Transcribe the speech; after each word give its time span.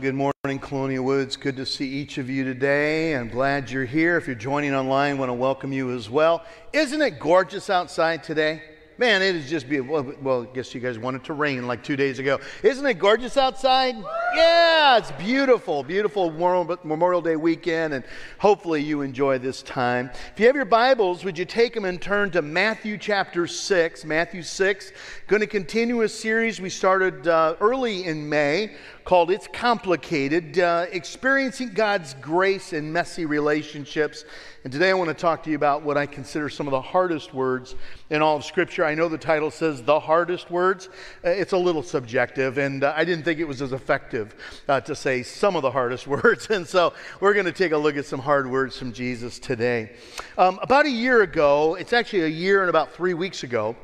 Good 0.00 0.14
morning, 0.14 0.58
Colonial 0.58 1.04
Woods. 1.04 1.36
Good 1.36 1.56
to 1.56 1.66
see 1.66 1.86
each 1.86 2.16
of 2.16 2.30
you 2.30 2.42
today. 2.42 3.14
I'm 3.14 3.28
glad 3.28 3.70
you're 3.70 3.84
here. 3.84 4.16
If 4.16 4.26
you're 4.26 4.34
joining 4.34 4.74
online, 4.74 5.16
I 5.16 5.18
want 5.18 5.28
to 5.28 5.34
welcome 5.34 5.74
you 5.74 5.94
as 5.94 6.08
well. 6.08 6.42
Isn't 6.72 7.02
it 7.02 7.18
gorgeous 7.18 7.68
outside 7.68 8.24
today? 8.24 8.62
Man, 8.96 9.20
it 9.20 9.36
is 9.36 9.50
just 9.50 9.68
be 9.68 9.78
well, 9.80 10.10
well, 10.22 10.42
I 10.50 10.54
guess 10.54 10.74
you 10.74 10.80
guys 10.80 10.98
wanted 10.98 11.24
to 11.24 11.34
rain 11.34 11.66
like 11.66 11.84
two 11.84 11.96
days 11.96 12.18
ago. 12.18 12.40
Isn't 12.62 12.86
it 12.86 12.94
gorgeous 12.94 13.36
outside? 13.36 13.94
Yeah, 14.32 14.96
it's 14.96 15.10
beautiful, 15.12 15.82
beautiful 15.82 16.30
Memorial 16.30 17.20
Day 17.20 17.34
weekend, 17.34 17.94
and 17.94 18.04
hopefully 18.38 18.80
you 18.80 19.02
enjoy 19.02 19.38
this 19.38 19.60
time. 19.60 20.08
If 20.32 20.38
you 20.38 20.46
have 20.46 20.54
your 20.54 20.64
Bibles, 20.64 21.24
would 21.24 21.36
you 21.36 21.44
take 21.44 21.74
them 21.74 21.84
and 21.84 22.00
turn 22.00 22.30
to 22.32 22.42
Matthew 22.42 22.96
chapter 22.96 23.48
6? 23.48 24.04
Matthew 24.04 24.42
6. 24.42 24.92
Going 25.26 25.40
to 25.40 25.48
continue 25.48 26.02
a 26.02 26.08
series 26.08 26.60
we 26.60 26.70
started 26.70 27.26
uh, 27.26 27.56
early 27.60 28.04
in 28.04 28.28
May 28.28 28.76
called 29.04 29.32
It's 29.32 29.48
Complicated 29.52 30.60
uh, 30.60 30.86
Experiencing 30.92 31.70
God's 31.70 32.14
Grace 32.14 32.72
in 32.72 32.92
Messy 32.92 33.26
Relationships. 33.26 34.24
And 34.62 34.72
today 34.72 34.90
I 34.90 34.94
want 34.94 35.08
to 35.08 35.14
talk 35.14 35.42
to 35.44 35.50
you 35.50 35.56
about 35.56 35.82
what 35.82 35.96
I 35.96 36.06
consider 36.06 36.48
some 36.48 36.68
of 36.68 36.72
the 36.72 36.82
hardest 36.82 37.32
words 37.32 37.74
in 38.10 38.22
all 38.22 38.36
of 38.36 38.44
Scripture. 38.44 38.84
I 38.84 38.94
know 38.94 39.08
the 39.08 39.18
title 39.18 39.50
says 39.50 39.82
the 39.82 39.98
hardest 39.98 40.50
words. 40.50 40.88
Uh, 41.24 41.30
it's 41.30 41.52
a 41.52 41.58
little 41.58 41.82
subjective, 41.82 42.58
and 42.58 42.84
uh, 42.84 42.92
I 42.94 43.04
didn't 43.04 43.24
think 43.24 43.40
it 43.40 43.48
was 43.48 43.62
as 43.62 43.72
effective 43.72 44.19
uh, 44.68 44.80
to 44.80 44.94
say 44.94 45.22
some 45.22 45.56
of 45.56 45.62
the 45.62 45.70
hardest 45.70 46.06
words. 46.08 46.48
And 46.50 46.66
so 46.66 46.92
we're 47.20 47.34
going 47.34 47.46
to 47.46 47.52
take 47.52 47.72
a 47.72 47.76
look 47.76 47.96
at 47.96 48.06
some 48.06 48.20
hard 48.20 48.50
words 48.50 48.78
from 48.78 48.92
Jesus 48.92 49.38
today. 49.38 49.96
Um, 50.38 50.58
about 50.62 50.86
a 50.86 50.90
year 50.90 51.22
ago, 51.22 51.74
it's 51.74 51.92
actually 51.92 52.22
a 52.22 52.28
year 52.28 52.60
and 52.60 52.70
about 52.70 52.92
three 52.92 53.14
weeks 53.14 53.42
ago, 53.42 53.76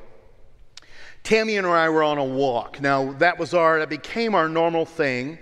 Tammy 1.22 1.56
and 1.56 1.66
I 1.66 1.88
were 1.88 2.02
on 2.02 2.18
a 2.18 2.24
walk. 2.24 2.80
Now, 2.80 3.12
that 3.14 3.38
was 3.38 3.52
our, 3.52 3.80
that 3.80 3.88
became 3.88 4.34
our 4.34 4.48
normal 4.48 4.84
thing 4.84 5.38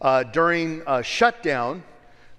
uh, 0.00 0.22
during 0.22 0.82
a 0.86 1.02
shutdown 1.02 1.82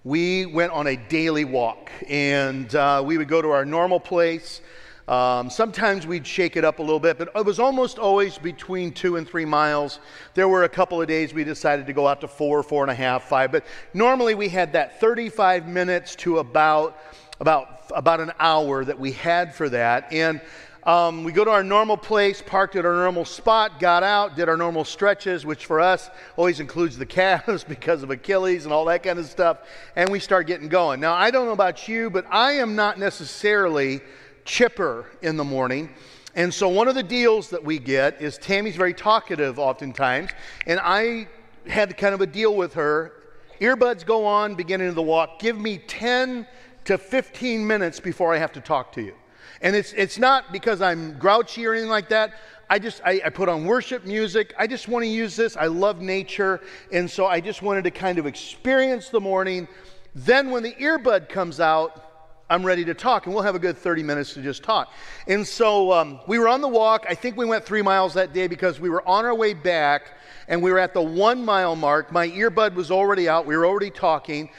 we 0.05 0.45
went 0.45 0.71
on 0.71 0.87
a 0.87 0.95
daily 0.95 1.43
walk 1.43 1.91
and 2.07 2.73
uh, 2.73 3.03
we 3.05 3.17
would 3.17 3.27
go 3.27 3.41
to 3.41 3.49
our 3.49 3.65
normal 3.65 3.99
place. 3.99 4.61
Um, 5.09 5.49
sometimes 5.49 6.05
we'd 6.05 6.27
shake 6.27 6.55
it 6.55 6.63
up 6.63 6.77
a 6.77 6.83
little 6.83 6.99
bit, 6.99 7.17
but 7.17 7.31
it 7.35 7.43
was 7.43 7.59
almost 7.59 7.97
always 7.97 8.37
between 8.37 8.91
two 8.91 9.15
and 9.15 9.27
three 9.27 9.43
miles. 9.43 9.99
There 10.35 10.47
were 10.47 10.65
a 10.65 10.69
couple 10.69 11.01
of 11.01 11.07
days 11.07 11.33
we 11.33 11.43
decided 11.43 11.87
to 11.87 11.93
go 11.93 12.07
out 12.07 12.21
to 12.21 12.27
four, 12.27 12.61
four 12.61 12.83
and 12.83 12.91
a 12.91 12.95
half, 12.95 13.23
five, 13.23 13.51
but 13.51 13.65
normally 13.95 14.35
we 14.35 14.49
had 14.49 14.73
that 14.73 14.99
35 14.99 15.67
minutes 15.67 16.15
to 16.17 16.37
about 16.37 16.95
about 17.39 17.89
about 17.95 18.19
an 18.19 18.31
hour 18.39 18.85
that 18.85 18.99
we 18.99 19.11
had 19.11 19.55
for 19.55 19.67
that. 19.69 20.13
And 20.13 20.41
um, 20.83 21.23
we 21.23 21.31
go 21.31 21.43
to 21.43 21.49
our 21.49 21.63
normal 21.63 21.97
place, 21.97 22.43
parked 22.45 22.75
at 22.75 22.85
our 22.85 22.93
normal 22.93 23.25
spot, 23.25 23.79
got 23.79 24.03
out, 24.03 24.35
did 24.35 24.47
our 24.47 24.57
normal 24.57 24.85
stretches, 24.85 25.43
which 25.43 25.65
for 25.65 25.79
us 25.79 26.11
always 26.37 26.59
includes 26.59 26.99
the 26.99 27.05
calves 27.07 27.63
because 27.67 28.03
of 28.03 28.11
Achilles 28.11 28.65
and 28.65 28.73
all 28.73 28.85
that 28.85 29.01
kind 29.01 29.17
of 29.17 29.25
stuff, 29.25 29.57
and 29.95 30.07
we 30.09 30.19
start 30.19 30.45
getting 30.45 30.69
going. 30.69 30.99
Now, 30.99 31.15
I 31.15 31.31
don't 31.31 31.47
know 31.47 31.51
about 31.53 31.87
you, 31.87 32.11
but 32.11 32.27
I 32.29 32.53
am 32.53 32.75
not 32.75 32.99
necessarily 32.99 34.01
chipper 34.45 35.07
in 35.21 35.37
the 35.37 35.43
morning. 35.43 35.89
And 36.35 36.53
so, 36.53 36.69
one 36.69 36.87
of 36.87 36.95
the 36.95 37.03
deals 37.03 37.49
that 37.49 37.63
we 37.63 37.79
get 37.79 38.21
is 38.21 38.37
Tammy's 38.37 38.75
very 38.75 38.93
talkative 38.93 39.59
oftentimes, 39.59 40.29
and 40.67 40.79
I 40.81 41.27
had 41.67 41.97
kind 41.97 42.13
of 42.13 42.21
a 42.21 42.27
deal 42.27 42.55
with 42.55 42.73
her. 42.73 43.13
Earbuds 43.59 44.05
go 44.05 44.25
on, 44.25 44.55
beginning 44.55 44.87
of 44.87 44.95
the 44.95 45.01
walk. 45.01 45.39
Give 45.39 45.59
me 45.59 45.79
10 45.79 46.47
to 46.85 46.97
15 46.97 47.65
minutes 47.65 47.99
before 47.99 48.33
I 48.33 48.37
have 48.37 48.53
to 48.53 48.61
talk 48.61 48.91
to 48.93 49.01
you. 49.01 49.15
And 49.61 49.75
it's, 49.75 49.93
it's 49.93 50.17
not 50.17 50.51
because 50.51 50.81
I'm 50.81 51.17
grouchy 51.19 51.65
or 51.65 51.73
anything 51.73 51.89
like 51.89 52.09
that. 52.09 52.33
I 52.69 52.79
just, 52.79 53.01
I, 53.03 53.21
I 53.25 53.29
put 53.29 53.49
on 53.49 53.65
worship 53.65 54.05
music. 54.05 54.53
I 54.57 54.67
just 54.67 54.87
want 54.87 55.03
to 55.03 55.09
use 55.09 55.35
this. 55.35 55.57
I 55.57 55.65
love 55.65 56.01
nature. 56.01 56.61
And 56.91 57.09
so 57.09 57.25
I 57.25 57.41
just 57.41 57.61
wanted 57.61 57.83
to 57.85 57.91
kind 57.91 58.17
of 58.19 58.25
experience 58.25 59.09
the 59.09 59.19
morning. 59.19 59.67
Then 60.15 60.51
when 60.51 60.63
the 60.63 60.73
earbud 60.73 61.29
comes 61.29 61.59
out, 61.59 62.08
I'm 62.51 62.65
ready 62.65 62.83
to 62.85 62.95
talk, 62.95 63.27
and 63.27 63.35
we'll 63.35 63.43
have 63.43 63.53
a 63.53 63.59
good 63.59 63.77
30 63.77 64.01
minutes 64.01 64.33
to 64.33 64.41
just 64.41 64.63
talk. 64.63 64.91
And 65.27 65.47
so 65.47 65.91
um, 65.91 66.19
we 66.25 66.39
were 66.39 66.47
on 66.47 66.61
the 66.61 66.67
walk. 66.67 67.05
I 67.07 67.13
think 67.13 67.37
we 67.37 67.45
went 67.45 67.63
three 67.63 67.83
miles 67.83 68.15
that 68.15 68.33
day 68.33 68.47
because 68.47 68.79
we 68.79 68.89
were 68.89 69.07
on 69.07 69.23
our 69.23 69.35
way 69.35 69.53
back, 69.53 70.17
and 70.47 70.63
we 70.63 70.71
were 70.71 70.79
at 70.79 70.95
the 70.95 71.01
one 71.01 71.45
mile 71.45 71.75
mark. 71.75 72.11
My 72.11 72.27
earbud 72.27 72.73
was 72.73 72.89
already 72.89 73.29
out. 73.29 73.45
We 73.45 73.55
were 73.55 73.67
already 73.67 73.91
talking. 73.91 74.49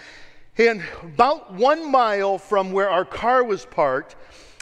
And 0.56 0.84
about 1.02 1.52
one 1.52 1.90
mile 1.90 2.38
from 2.38 2.70
where 2.70 2.88
our 2.88 3.04
car 3.04 3.42
was 3.42 3.66
parked, 3.66 4.14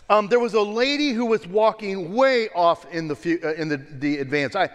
um, 0.08 0.28
there 0.28 0.40
was 0.40 0.54
a 0.54 0.62
lady 0.62 1.10
who 1.10 1.26
was 1.26 1.46
walking 1.46 2.14
way 2.14 2.48
off 2.54 2.90
in 2.90 3.08
the, 3.08 3.40
uh, 3.44 3.60
in 3.60 3.68
the, 3.68 3.76
the 3.76 4.18
advance. 4.20 4.56
I 4.56 4.70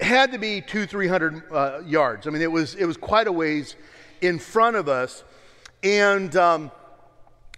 had 0.00 0.32
to 0.32 0.38
be 0.38 0.60
two, 0.60 0.86
three 0.86 1.06
hundred 1.06 1.44
uh, 1.52 1.82
yards. 1.86 2.26
I 2.26 2.30
mean, 2.30 2.42
it 2.42 2.50
was, 2.50 2.74
it 2.74 2.84
was 2.84 2.96
quite 2.96 3.28
a 3.28 3.32
ways 3.32 3.76
in 4.22 4.40
front 4.40 4.74
of 4.74 4.88
us. 4.88 5.22
And, 5.84 6.34
um, 6.34 6.72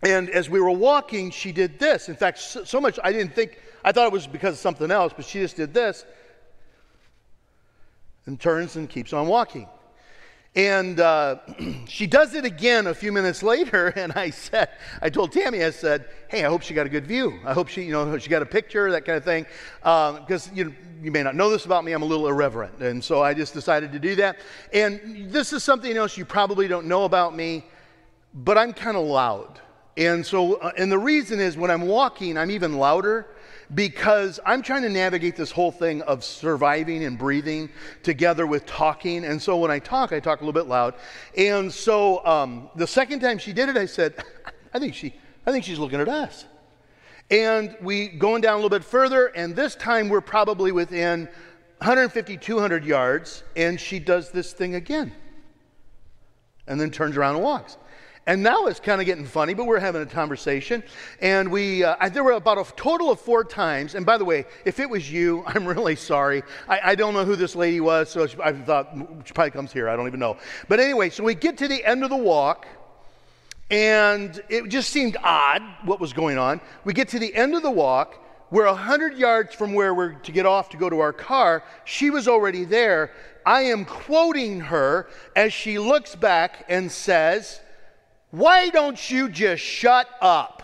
and 0.04 0.28
as 0.30 0.50
we 0.50 0.60
were 0.60 0.70
walking, 0.70 1.30
she 1.30 1.50
did 1.52 1.78
this. 1.78 2.08
In 2.08 2.16
fact, 2.16 2.38
so, 2.38 2.64
so 2.64 2.80
much 2.80 2.98
I 3.02 3.12
didn't 3.12 3.34
think, 3.34 3.58
I 3.84 3.92
thought 3.92 4.06
it 4.06 4.12
was 4.12 4.26
because 4.26 4.54
of 4.54 4.60
something 4.60 4.90
else, 4.90 5.12
but 5.14 5.24
she 5.24 5.40
just 5.40 5.56
did 5.56 5.72
this 5.72 6.04
and 8.26 8.40
turns 8.40 8.76
and 8.76 8.88
keeps 8.88 9.12
on 9.12 9.26
walking. 9.26 9.68
And 10.56 11.00
uh, 11.00 11.38
she 11.88 12.06
does 12.06 12.34
it 12.34 12.44
again 12.44 12.86
a 12.86 12.94
few 12.94 13.12
minutes 13.12 13.42
later, 13.42 13.88
and 13.96 14.12
I 14.12 14.30
said, 14.30 14.70
I 15.02 15.10
told 15.10 15.32
Tammy, 15.32 15.64
I 15.64 15.70
said, 15.70 16.06
hey, 16.28 16.44
I 16.44 16.48
hope 16.48 16.62
she 16.62 16.74
got 16.74 16.86
a 16.86 16.90
good 16.90 17.06
view. 17.06 17.40
I 17.44 17.52
hope 17.52 17.68
she, 17.68 17.82
you 17.82 17.92
know, 17.92 18.16
she 18.18 18.30
got 18.30 18.42
a 18.42 18.46
picture, 18.46 18.90
that 18.92 19.04
kind 19.04 19.16
of 19.16 19.24
thing. 19.24 19.46
Because 19.80 20.48
um, 20.48 20.56
you, 20.56 20.74
you 21.02 21.10
may 21.10 21.22
not 21.22 21.34
know 21.34 21.50
this 21.50 21.64
about 21.64 21.84
me, 21.84 21.92
I'm 21.92 22.02
a 22.02 22.06
little 22.06 22.28
irreverent. 22.28 22.80
And 22.80 23.02
so 23.02 23.22
I 23.22 23.34
just 23.34 23.52
decided 23.52 23.92
to 23.92 23.98
do 23.98 24.14
that. 24.16 24.38
And 24.72 25.32
this 25.32 25.52
is 25.52 25.64
something 25.64 25.96
else 25.96 26.16
you 26.16 26.24
probably 26.24 26.68
don't 26.68 26.86
know 26.86 27.04
about 27.04 27.34
me, 27.34 27.64
but 28.32 28.56
I'm 28.56 28.72
kind 28.72 28.96
of 28.96 29.04
loud. 29.04 29.60
And 29.96 30.24
so, 30.26 30.54
uh, 30.54 30.72
and 30.76 30.90
the 30.90 30.98
reason 30.98 31.40
is 31.40 31.56
when 31.56 31.70
I'm 31.70 31.82
walking, 31.82 32.36
I'm 32.36 32.50
even 32.50 32.78
louder 32.78 33.28
because 33.74 34.40
I'm 34.44 34.62
trying 34.62 34.82
to 34.82 34.88
navigate 34.88 35.36
this 35.36 35.50
whole 35.50 35.72
thing 35.72 36.02
of 36.02 36.24
surviving 36.24 37.04
and 37.04 37.16
breathing 37.16 37.70
together 38.02 38.46
with 38.46 38.66
talking. 38.66 39.24
And 39.24 39.40
so 39.40 39.56
when 39.56 39.70
I 39.70 39.78
talk, 39.78 40.12
I 40.12 40.20
talk 40.20 40.40
a 40.40 40.44
little 40.44 40.60
bit 40.60 40.68
loud. 40.68 40.94
And 41.36 41.72
so 41.72 42.24
um, 42.26 42.70
the 42.74 42.86
second 42.86 43.20
time 43.20 43.38
she 43.38 43.52
did 43.52 43.68
it, 43.68 43.76
I 43.76 43.86
said, 43.86 44.22
I 44.74 44.78
think 44.78 44.94
she, 44.94 45.14
I 45.46 45.52
think 45.52 45.64
she's 45.64 45.78
looking 45.78 46.00
at 46.00 46.08
us. 46.08 46.44
And 47.30 47.76
we 47.80 48.08
going 48.08 48.42
down 48.42 48.54
a 48.54 48.56
little 48.56 48.70
bit 48.70 48.84
further, 48.84 49.26
and 49.28 49.56
this 49.56 49.74
time 49.76 50.08
we're 50.08 50.20
probably 50.20 50.72
within 50.72 51.26
150, 51.78 52.36
200 52.36 52.84
yards, 52.84 53.42
and 53.56 53.80
she 53.80 53.98
does 53.98 54.30
this 54.30 54.52
thing 54.52 54.74
again. 54.74 55.12
And 56.66 56.80
then 56.80 56.90
turns 56.90 57.16
around 57.16 57.36
and 57.36 57.44
walks. 57.44 57.78
And 58.26 58.42
now 58.42 58.66
it's 58.66 58.80
kind 58.80 59.02
of 59.02 59.06
getting 59.06 59.26
funny, 59.26 59.52
but 59.52 59.66
we're 59.66 59.78
having 59.78 60.00
a 60.00 60.06
conversation. 60.06 60.82
And 61.20 61.50
we, 61.50 61.84
uh, 61.84 61.96
I, 62.00 62.08
there 62.08 62.24
were 62.24 62.32
about 62.32 62.56
a 62.56 62.64
total 62.74 63.10
of 63.10 63.20
four 63.20 63.44
times. 63.44 63.94
And 63.94 64.06
by 64.06 64.16
the 64.16 64.24
way, 64.24 64.46
if 64.64 64.80
it 64.80 64.88
was 64.88 65.10
you, 65.10 65.44
I'm 65.46 65.66
really 65.66 65.96
sorry. 65.96 66.42
I, 66.68 66.80
I 66.84 66.94
don't 66.94 67.12
know 67.12 67.24
who 67.24 67.36
this 67.36 67.54
lady 67.54 67.80
was, 67.80 68.08
so 68.10 68.26
she, 68.26 68.38
I 68.42 68.52
thought 68.52 68.96
she 69.24 69.32
probably 69.34 69.50
comes 69.50 69.72
here. 69.72 69.88
I 69.88 69.96
don't 69.96 70.06
even 70.06 70.20
know. 70.20 70.38
But 70.68 70.80
anyway, 70.80 71.10
so 71.10 71.22
we 71.22 71.34
get 71.34 71.58
to 71.58 71.68
the 71.68 71.84
end 71.84 72.02
of 72.02 72.10
the 72.10 72.16
walk, 72.16 72.66
and 73.70 74.42
it 74.48 74.68
just 74.68 74.90
seemed 74.90 75.16
odd 75.22 75.62
what 75.84 76.00
was 76.00 76.14
going 76.14 76.38
on. 76.38 76.62
We 76.84 76.94
get 76.94 77.08
to 77.10 77.18
the 77.18 77.34
end 77.34 77.54
of 77.54 77.62
the 77.62 77.70
walk. 77.70 78.20
We're 78.50 78.66
100 78.66 79.18
yards 79.18 79.54
from 79.54 79.72
where 79.74 79.92
we're 79.92 80.12
to 80.12 80.32
get 80.32 80.46
off 80.46 80.70
to 80.70 80.76
go 80.76 80.88
to 80.88 81.00
our 81.00 81.12
car. 81.12 81.64
She 81.84 82.08
was 82.08 82.28
already 82.28 82.64
there. 82.64 83.10
I 83.44 83.62
am 83.62 83.84
quoting 83.84 84.60
her 84.60 85.08
as 85.34 85.52
she 85.52 85.78
looks 85.78 86.14
back 86.14 86.64
and 86.68 86.90
says, 86.90 87.60
why 88.34 88.68
don't 88.68 89.12
you 89.12 89.28
just 89.28 89.62
shut 89.62 90.08
up? 90.20 90.60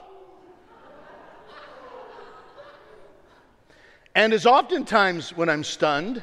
And 4.13 4.33
as 4.33 4.45
oftentimes 4.45 5.37
when 5.37 5.49
I'm 5.49 5.63
stunned, 5.63 6.21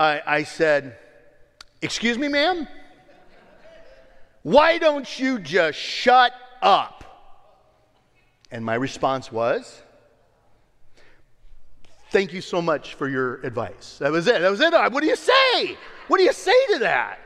I, 0.00 0.20
I 0.26 0.42
said, 0.42 0.96
Excuse 1.80 2.18
me, 2.18 2.26
ma'am? 2.26 2.66
Why 4.42 4.78
don't 4.78 5.16
you 5.16 5.38
just 5.38 5.78
shut 5.78 6.32
up? 6.60 7.04
And 8.50 8.64
my 8.64 8.74
response 8.74 9.30
was, 9.30 9.80
Thank 12.10 12.32
you 12.32 12.40
so 12.40 12.60
much 12.60 12.94
for 12.94 13.08
your 13.08 13.36
advice. 13.42 13.98
That 14.00 14.10
was 14.10 14.26
it. 14.26 14.40
That 14.40 14.50
was 14.50 14.60
it. 14.60 14.72
What 14.72 15.02
do 15.02 15.06
you 15.06 15.14
say? 15.14 15.76
What 16.08 16.18
do 16.18 16.24
you 16.24 16.32
say 16.32 16.66
to 16.72 16.78
that? 16.80 17.20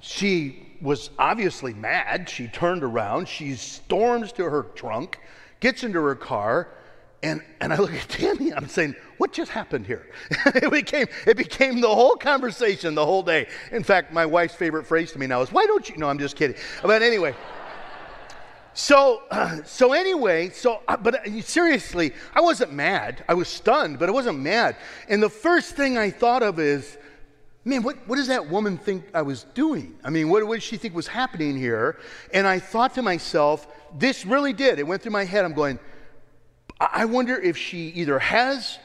She 0.00 0.71
was 0.82 1.10
obviously 1.18 1.72
mad. 1.72 2.28
She 2.28 2.48
turned 2.48 2.82
around. 2.82 3.28
She 3.28 3.54
storms 3.54 4.32
to 4.32 4.44
her 4.44 4.64
trunk, 4.74 5.20
gets 5.60 5.84
into 5.84 6.02
her 6.02 6.14
car, 6.14 6.68
and, 7.22 7.40
and 7.60 7.72
I 7.72 7.76
look 7.76 7.92
at 7.92 8.08
Tammy, 8.08 8.52
I'm 8.52 8.68
saying, 8.68 8.96
what 9.18 9.32
just 9.32 9.52
happened 9.52 9.86
here? 9.86 10.10
it, 10.46 10.70
became, 10.70 11.06
it 11.26 11.36
became 11.36 11.80
the 11.80 11.94
whole 11.94 12.16
conversation 12.16 12.96
the 12.96 13.06
whole 13.06 13.22
day. 13.22 13.46
In 13.70 13.84
fact, 13.84 14.12
my 14.12 14.26
wife's 14.26 14.56
favorite 14.56 14.86
phrase 14.86 15.12
to 15.12 15.18
me 15.20 15.28
now 15.28 15.40
is, 15.40 15.52
why 15.52 15.64
don't 15.66 15.88
you? 15.88 15.96
No, 15.96 16.08
I'm 16.08 16.18
just 16.18 16.34
kidding. 16.34 16.56
But 16.82 17.02
anyway. 17.02 17.34
So, 18.74 19.22
uh, 19.30 19.62
so 19.64 19.92
anyway, 19.92 20.50
so, 20.50 20.82
uh, 20.88 20.96
but 20.96 21.26
uh, 21.26 21.40
seriously, 21.42 22.12
I 22.34 22.40
wasn't 22.40 22.72
mad. 22.72 23.24
I 23.28 23.34
was 23.34 23.48
stunned, 23.48 24.00
but 24.00 24.08
I 24.08 24.12
wasn't 24.12 24.40
mad. 24.40 24.76
And 25.08 25.22
the 25.22 25.30
first 25.30 25.76
thing 25.76 25.96
I 25.96 26.10
thought 26.10 26.42
of 26.42 26.58
is, 26.58 26.98
man, 27.64 27.82
what, 27.82 27.96
what 28.08 28.16
does 28.16 28.28
that 28.28 28.48
woman 28.48 28.76
think 28.76 29.04
I 29.14 29.22
was 29.22 29.44
doing? 29.54 29.94
I 30.04 30.10
mean, 30.10 30.28
what, 30.28 30.46
what 30.46 30.54
did 30.54 30.62
she 30.62 30.76
think 30.76 30.94
was 30.94 31.06
happening 31.06 31.56
here? 31.56 31.98
And 32.32 32.46
I 32.46 32.58
thought 32.58 32.94
to 32.94 33.02
myself, 33.02 33.66
this 33.96 34.26
really 34.26 34.52
did. 34.52 34.78
It 34.78 34.86
went 34.86 35.02
through 35.02 35.12
my 35.12 35.24
head. 35.24 35.44
I'm 35.44 35.52
going, 35.52 35.78
I 36.80 37.04
wonder 37.04 37.36
if 37.36 37.56
she 37.56 37.88
either 37.90 38.18
has 38.18 38.78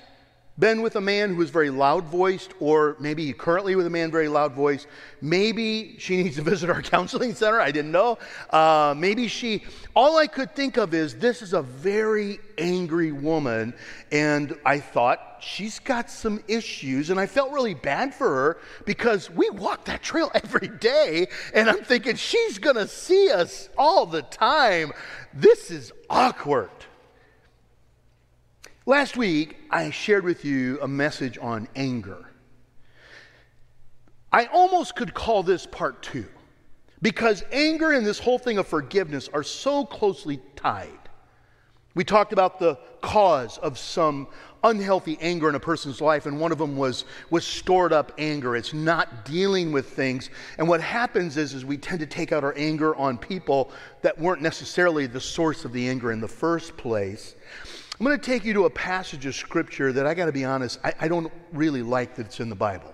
been 0.60 0.82
with 0.82 0.96
a 0.96 1.02
man 1.02 1.36
who 1.36 1.42
is 1.42 1.52
very 1.52 1.70
loud 1.70 2.06
voiced, 2.06 2.52
or 2.60 2.96
maybe 3.00 3.32
currently 3.32 3.76
with 3.76 3.86
a 3.86 3.90
man 3.90 4.10
very 4.10 4.28
loud 4.28 4.54
voiced. 4.54 4.88
Maybe 5.22 5.96
she 6.00 6.22
needs 6.22 6.36
to 6.38 6.42
visit 6.54 6.70
our 6.70 6.82
counseling 6.82 7.34
center. 7.34 7.60
I 7.60 7.72
didn't 7.72 7.92
know. 7.92 8.18
Uh, 8.50 8.94
maybe 8.98 9.28
she, 9.28 9.64
all 9.96 10.18
I 10.18 10.28
could 10.28 10.56
think 10.56 10.78
of 10.78 10.94
is 10.94 11.16
this 11.16 11.42
is 11.42 11.54
a 11.54 11.62
very 11.62 12.40
angry 12.58 13.12
woman, 13.12 13.74
and 14.12 14.58
I 14.66 14.80
thought 14.80 15.27
she's 15.42 15.80
got 15.80 16.10
some 16.10 16.44
issues, 16.48 17.10
and 17.10 17.20
I 17.20 17.26
felt 17.26 17.52
really 17.52 17.74
bad 17.74 18.14
for 18.14 18.28
her 18.30 18.58
because 18.86 19.30
we 19.30 19.50
walk 19.50 19.86
that 19.86 20.02
trail 20.02 20.32
every 20.36 20.68
day, 20.68 21.28
and 21.54 21.70
I'm 21.70 21.84
thinking 21.84 22.16
she's 22.16 22.60
gonna 22.60 22.88
see 22.88 23.32
us 23.32 23.70
all 23.78 24.06
the 24.06 24.22
time. 24.22 24.92
This 25.34 25.72
is 25.72 25.92
awkward. 26.10 26.70
Last 28.86 29.18
week, 29.18 29.58
I 29.70 29.90
shared 29.90 30.24
with 30.24 30.46
you 30.46 30.80
a 30.82 30.88
message 30.88 31.38
on 31.38 31.68
anger. 31.76 32.32
I 34.32 34.46
almost 34.46 34.96
could 34.96 35.14
call 35.14 35.44
this 35.44 35.66
part 35.66 36.02
two 36.04 36.28
because 37.02 37.44
anger 37.52 37.92
and 37.92 38.06
this 38.06 38.20
whole 38.20 38.40
thing 38.40 38.58
of 38.58 38.68
forgiveness 38.68 39.30
are 39.34 39.44
so 39.44 39.86
closely 39.86 40.40
tied. 40.56 41.00
We 41.96 42.04
talked 42.04 42.32
about 42.32 42.60
the 42.60 42.78
cause 43.02 43.58
of 43.58 43.78
some 43.78 44.28
unhealthy 44.70 45.18
anger 45.22 45.50
in 45.50 45.56
a 45.56 45.60
person's 45.60 46.02
life, 46.02 46.26
and 46.26 46.40
one 46.40 46.52
of 46.52 46.58
them 46.58 46.76
was, 46.76 47.06
was 47.30 47.46
stored 47.46 47.94
up 47.94 48.12
anger. 48.18 48.56
It's 48.56 48.74
not 48.74 49.26
dealing 49.26 49.72
with 49.72 49.90
things. 49.90 50.30
And 50.58 50.68
what 50.68 50.82
happens 50.82 51.38
is, 51.38 51.54
is 51.54 51.66
we 51.66 51.78
tend 51.78 52.00
to 52.00 52.06
take 52.06 52.32
out 52.32 52.44
our 52.44 52.54
anger 52.58 52.96
on 52.96 53.18
people 53.18 53.72
that 54.02 54.18
weren't 54.20 54.42
necessarily 54.42 55.08
the 55.08 55.22
source 55.22 55.66
of 55.66 55.74
the 55.74 55.88
anger 55.90 56.12
in 56.12 56.22
the 56.22 56.28
first 56.28 56.78
place. 56.78 57.36
I'm 58.00 58.06
going 58.06 58.20
to 58.20 58.24
take 58.24 58.46
you 58.46 58.54
to 58.54 58.66
a 58.66 58.70
passage 58.70 59.26
of 59.26 59.34
scripture 59.34 59.92
that 59.94 60.06
I 60.06 60.14
got 60.14 60.28
to 60.28 60.32
be 60.32 60.46
honest, 60.46 60.80
I, 60.84 60.94
I, 61.02 61.08
don't 61.08 61.32
really 61.52 61.82
like 61.82 62.16
that 62.16 62.28
it's 62.28 62.40
in 62.40 62.50
the 62.50 62.56
Bible. 62.56 62.94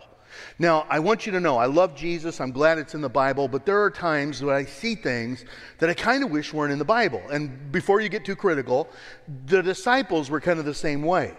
Now, 0.60 0.86
I 0.90 1.00
want 1.00 1.26
you 1.26 1.32
to 1.32 1.40
know 1.40 1.58
I 1.58 1.66
love 1.66 1.96
Jesus. 1.96 2.40
I'm 2.40 2.52
glad 2.52 2.78
it's 2.78 2.96
in 2.96 3.02
the 3.02 3.10
Bible, 3.10 3.48
but 3.48 3.66
there 3.66 3.82
are 3.82 3.90
times 3.90 4.44
when 4.44 4.56
I 4.56 4.66
see 4.66 4.96
things 4.96 5.46
that 5.80 5.90
I 5.90 5.94
kind 5.94 6.24
of 6.24 6.32
wish 6.32 6.54
weren't 6.54 6.72
in 6.72 6.80
the 6.80 6.86
Bible. 6.86 7.22
And 7.32 7.72
before 7.72 8.02
you 8.02 8.10
get 8.10 8.26
too 8.26 8.36
critical, 8.36 8.90
the 9.46 9.62
disciples 9.62 10.30
were 10.30 10.40
kind 10.40 10.60
of 10.60 10.66
the 10.66 10.74
same 10.74 11.04
way. 11.04 11.34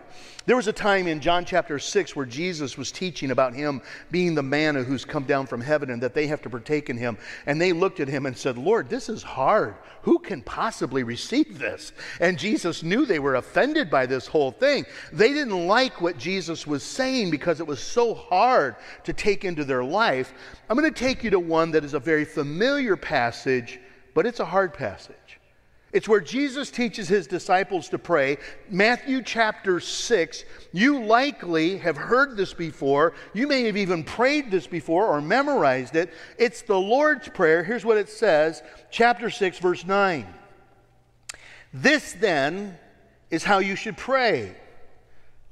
There 0.46 0.56
was 0.56 0.69
a 0.69 0.75
time 0.75 1.06
in 1.06 1.20
John 1.20 1.46
chapter 1.46 1.79
6 1.79 2.14
where 2.14 2.26
Jesus 2.26 2.76
was 2.76 2.93
teaching 2.93 3.31
about 3.31 3.55
him 3.55 3.81
being 4.11 4.35
the 4.35 4.43
manna 4.43 4.82
who's 4.82 5.02
come 5.02 5.25
down 5.25 5.46
from 5.46 5.62
heaven 5.62 5.88
and 5.88 6.02
that 6.02 6.12
they 6.12 6.26
have 6.26 6.43
to 6.43 6.50
partake 6.50 6.91
in 6.91 6.99
him. 6.99 7.17
And 7.46 7.58
they 7.58 7.73
looked 7.73 7.99
at 7.99 8.08
him 8.08 8.26
and 8.26 8.37
said, 8.37 8.58
Lord, 8.58 8.91
this 8.91 9.08
is 9.08 9.23
hard. 9.23 9.75
Who 10.02 10.19
can 10.19 10.43
possibly 10.43 11.02
receive 11.02 11.58
this? 11.58 11.93
And 12.20 12.38
Jesus 12.38 12.82
knew 12.82 13.06
they 13.06 13.20
were 13.20 13.37
offended 13.37 13.88
by 13.88 14.05
this 14.05 14.26
whole 14.26 14.50
thing. 14.50 14.85
They 15.14 15.32
didn't 15.32 15.67
like 15.67 16.02
what 16.02 16.19
Jesus 16.19 16.67
was 16.67 16.82
saying 16.82 17.31
because 17.31 17.61
it 17.61 17.67
was 17.67 17.81
so 17.81 18.12
hard 18.12 18.76
to 19.05 19.14
take 19.14 19.46
into 19.46 19.64
their 19.64 19.82
life. 19.82 20.35
I'm 20.69 20.76
going 20.76 20.93
to 20.93 20.99
take 20.99 21.25
you 21.25 21.31
to 21.31 21.41
one 21.41 21.70
that 21.70 21.85
is 21.85 21.94
a 21.94 22.00
very 22.00 22.26
familiar 22.26 22.96
passage, 22.96 23.81
but 24.12 24.26
it's 24.26 24.41
a 24.41 24.44
hard 24.44 24.75
passage. 24.75 25.41
It's 25.94 26.08
where 26.08 26.20
Jesus 26.20 26.73
teaches 26.73 27.06
his 27.06 27.29
disciples 27.29 27.88
to 27.91 27.99
pray. 27.99 28.38
Matthew 28.69 29.23
chapter 29.23 29.79
6. 29.79 30.44
You 30.73 31.05
likely 31.05 31.79
have 31.79 31.96
heard 31.96 32.37
this 32.37 32.52
before. 32.52 33.12
You 33.32 33.46
may 33.46 33.62
have 33.67 33.76
even 33.76 34.02
prayed 34.02 34.50
this 34.50 34.67
before 34.67 35.06
or 35.06 35.20
memorized 35.20 35.94
it. 35.94 36.12
It's 36.37 36.62
the 36.62 36.76
Lord's 36.76 37.29
Prayer. 37.29 37.62
Here's 37.62 37.85
what 37.85 37.96
it 37.96 38.08
says 38.08 38.61
chapter 38.91 39.31
6, 39.31 39.61
verse 39.61 39.87
9. 39.87 40.26
This 41.73 42.12
then 42.14 42.76
is 43.31 43.44
how 43.44 43.58
you 43.61 43.76
should 43.76 43.96
pray 43.96 44.56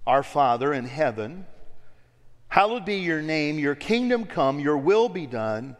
Our 0.08 0.24
Father 0.24 0.74
in 0.74 0.86
heaven, 0.86 1.46
hallowed 2.48 2.84
be 2.84 2.96
your 2.96 3.22
name, 3.22 3.60
your 3.60 3.76
kingdom 3.76 4.24
come, 4.24 4.58
your 4.58 4.76
will 4.76 5.08
be 5.08 5.28
done 5.28 5.76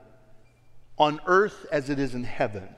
on 0.99 1.19
earth 1.27 1.67
as 1.73 1.91
it 1.91 1.99
is 1.99 2.15
in 2.15 2.23
heaven. 2.23 2.69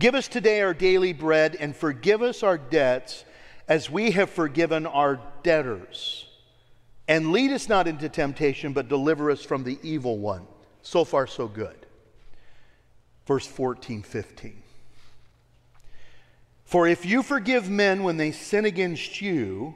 Give 0.00 0.14
us 0.14 0.28
today 0.28 0.62
our 0.62 0.72
daily 0.72 1.12
bread 1.12 1.58
and 1.60 1.76
forgive 1.76 2.22
us 2.22 2.42
our 2.42 2.56
debts 2.56 3.26
as 3.68 3.90
we 3.90 4.12
have 4.12 4.30
forgiven 4.30 4.86
our 4.86 5.20
debtors. 5.42 6.26
And 7.06 7.32
lead 7.32 7.52
us 7.52 7.68
not 7.68 7.86
into 7.86 8.08
temptation, 8.08 8.72
but 8.72 8.88
deliver 8.88 9.30
us 9.30 9.44
from 9.44 9.62
the 9.62 9.78
evil 9.82 10.16
one. 10.16 10.46
So 10.80 11.04
far, 11.04 11.26
so 11.26 11.46
good. 11.48 11.76
Verse 13.26 13.46
14, 13.46 14.02
15. 14.02 14.62
For 16.64 16.88
if 16.88 17.04
you 17.04 17.22
forgive 17.22 17.68
men 17.68 18.02
when 18.02 18.16
they 18.16 18.32
sin 18.32 18.64
against 18.64 19.20
you, 19.20 19.74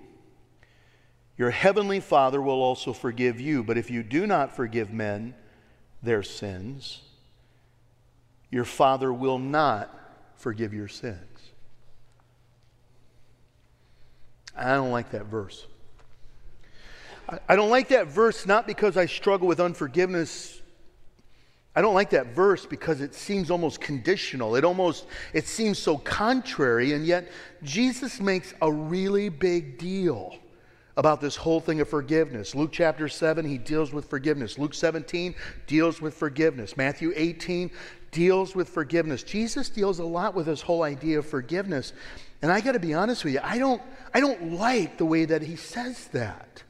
your 1.36 1.50
heavenly 1.50 2.00
Father 2.00 2.40
will 2.40 2.62
also 2.62 2.94
forgive 2.94 3.42
you. 3.42 3.62
But 3.62 3.76
if 3.76 3.90
you 3.90 4.02
do 4.02 4.26
not 4.26 4.56
forgive 4.56 4.90
men 4.90 5.34
their 6.02 6.22
sins, 6.22 7.02
your 8.50 8.64
Father 8.64 9.12
will 9.12 9.38
not 9.38 10.00
forgive 10.36 10.74
your 10.74 10.88
sins. 10.88 11.18
I 14.56 14.74
don't 14.74 14.90
like 14.90 15.10
that 15.10 15.26
verse. 15.26 15.66
I 17.48 17.56
don't 17.56 17.70
like 17.70 17.88
that 17.88 18.08
verse 18.08 18.46
not 18.46 18.66
because 18.66 18.96
I 18.96 19.06
struggle 19.06 19.48
with 19.48 19.60
unforgiveness. 19.60 20.60
I 21.74 21.80
don't 21.80 21.94
like 21.94 22.10
that 22.10 22.28
verse 22.28 22.66
because 22.66 23.00
it 23.00 23.14
seems 23.14 23.50
almost 23.50 23.80
conditional. 23.80 24.54
It 24.54 24.64
almost 24.64 25.06
it 25.32 25.46
seems 25.46 25.78
so 25.78 25.96
contrary 25.98 26.92
and 26.92 27.04
yet 27.04 27.30
Jesus 27.62 28.20
makes 28.20 28.54
a 28.62 28.70
really 28.70 29.28
big 29.28 29.78
deal 29.78 30.36
about 30.96 31.20
this 31.20 31.34
whole 31.34 31.60
thing 31.60 31.80
of 31.80 31.88
forgiveness. 31.88 32.54
Luke 32.54 32.70
chapter 32.70 33.08
7, 33.08 33.44
he 33.44 33.58
deals 33.58 33.92
with 33.92 34.04
forgiveness. 34.08 34.58
Luke 34.58 34.74
17 34.74 35.34
deals 35.66 36.00
with 36.00 36.14
forgiveness. 36.14 36.76
Matthew 36.76 37.12
18 37.16 37.70
deals 38.14 38.54
with 38.54 38.70
forgiveness. 38.70 39.22
Jesus 39.22 39.68
deals 39.68 39.98
a 39.98 40.04
lot 40.04 40.34
with 40.34 40.46
this 40.46 40.62
whole 40.62 40.84
idea 40.84 41.18
of 41.18 41.26
forgiveness. 41.26 41.92
And 42.40 42.50
I 42.50 42.60
got 42.60 42.72
to 42.72 42.78
be 42.78 42.94
honest 42.94 43.24
with 43.24 43.34
you, 43.34 43.40
I 43.42 43.58
don't, 43.58 43.82
I 44.14 44.20
don't 44.20 44.52
like 44.52 44.96
the 44.96 45.04
way 45.04 45.24
that 45.26 45.42
he 45.42 45.56
says 45.56 46.06
that. 46.08 46.62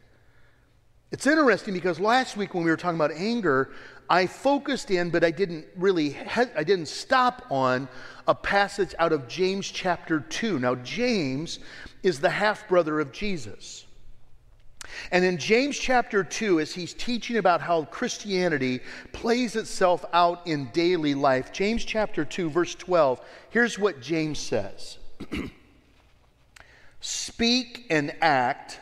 It's 1.12 1.26
interesting 1.26 1.74
because 1.74 2.00
last 2.00 2.36
week 2.36 2.54
when 2.54 2.64
we 2.64 2.70
were 2.70 2.76
talking 2.76 2.96
about 2.96 3.12
anger, 3.12 3.70
I 4.08 4.26
focused 4.26 4.90
in, 4.90 5.10
but 5.10 5.22
I 5.22 5.30
didn't 5.30 5.66
really, 5.76 6.10
he- 6.10 6.54
I 6.56 6.64
didn't 6.64 6.88
stop 6.88 7.46
on 7.50 7.88
a 8.26 8.34
passage 8.34 8.94
out 8.98 9.12
of 9.12 9.28
James 9.28 9.70
chapter 9.70 10.20
2. 10.20 10.58
Now, 10.58 10.74
James 10.76 11.58
is 12.02 12.20
the 12.20 12.30
half 12.30 12.66
brother 12.68 12.98
of 13.00 13.12
Jesus. 13.12 13.84
And 15.11 15.25
in 15.25 15.38
James 15.38 15.79
chapter 15.79 16.25
2, 16.25 16.61
as 16.61 16.73
he's 16.73 16.95
teaching 16.95 17.37
about 17.37 17.61
how 17.61 17.85
Christianity 17.85 18.81
plays 19.12 19.57
itself 19.57 20.05
out 20.12 20.47
in 20.47 20.67
daily 20.73 21.14
life, 21.14 21.53
James 21.53 21.85
chapter 21.85 22.25
2, 22.25 22.50
verse 22.50 22.75
12, 22.75 23.21
here's 23.50 23.79
what 23.79 24.00
James 24.00 24.38
says 24.38 24.99
Speak 27.00 27.87
and 27.91 28.14
act 28.21 28.81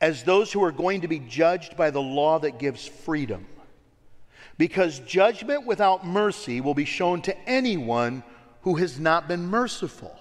as 0.00 0.22
those 0.24 0.52
who 0.52 0.62
are 0.64 0.72
going 0.72 1.02
to 1.02 1.08
be 1.08 1.18
judged 1.18 1.76
by 1.76 1.90
the 1.90 2.00
law 2.00 2.38
that 2.38 2.58
gives 2.58 2.86
freedom, 2.86 3.46
because 4.58 4.98
judgment 5.00 5.66
without 5.66 6.06
mercy 6.06 6.60
will 6.60 6.74
be 6.74 6.84
shown 6.84 7.22
to 7.22 7.48
anyone 7.48 8.22
who 8.62 8.76
has 8.76 8.98
not 8.98 9.28
been 9.28 9.46
merciful. 9.46 10.18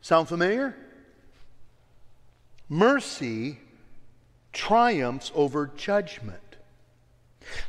Sound 0.00 0.28
familiar? 0.28 0.74
Mercy 2.70 3.58
triumphs 4.52 5.32
over 5.34 5.66
judgment. 5.76 6.40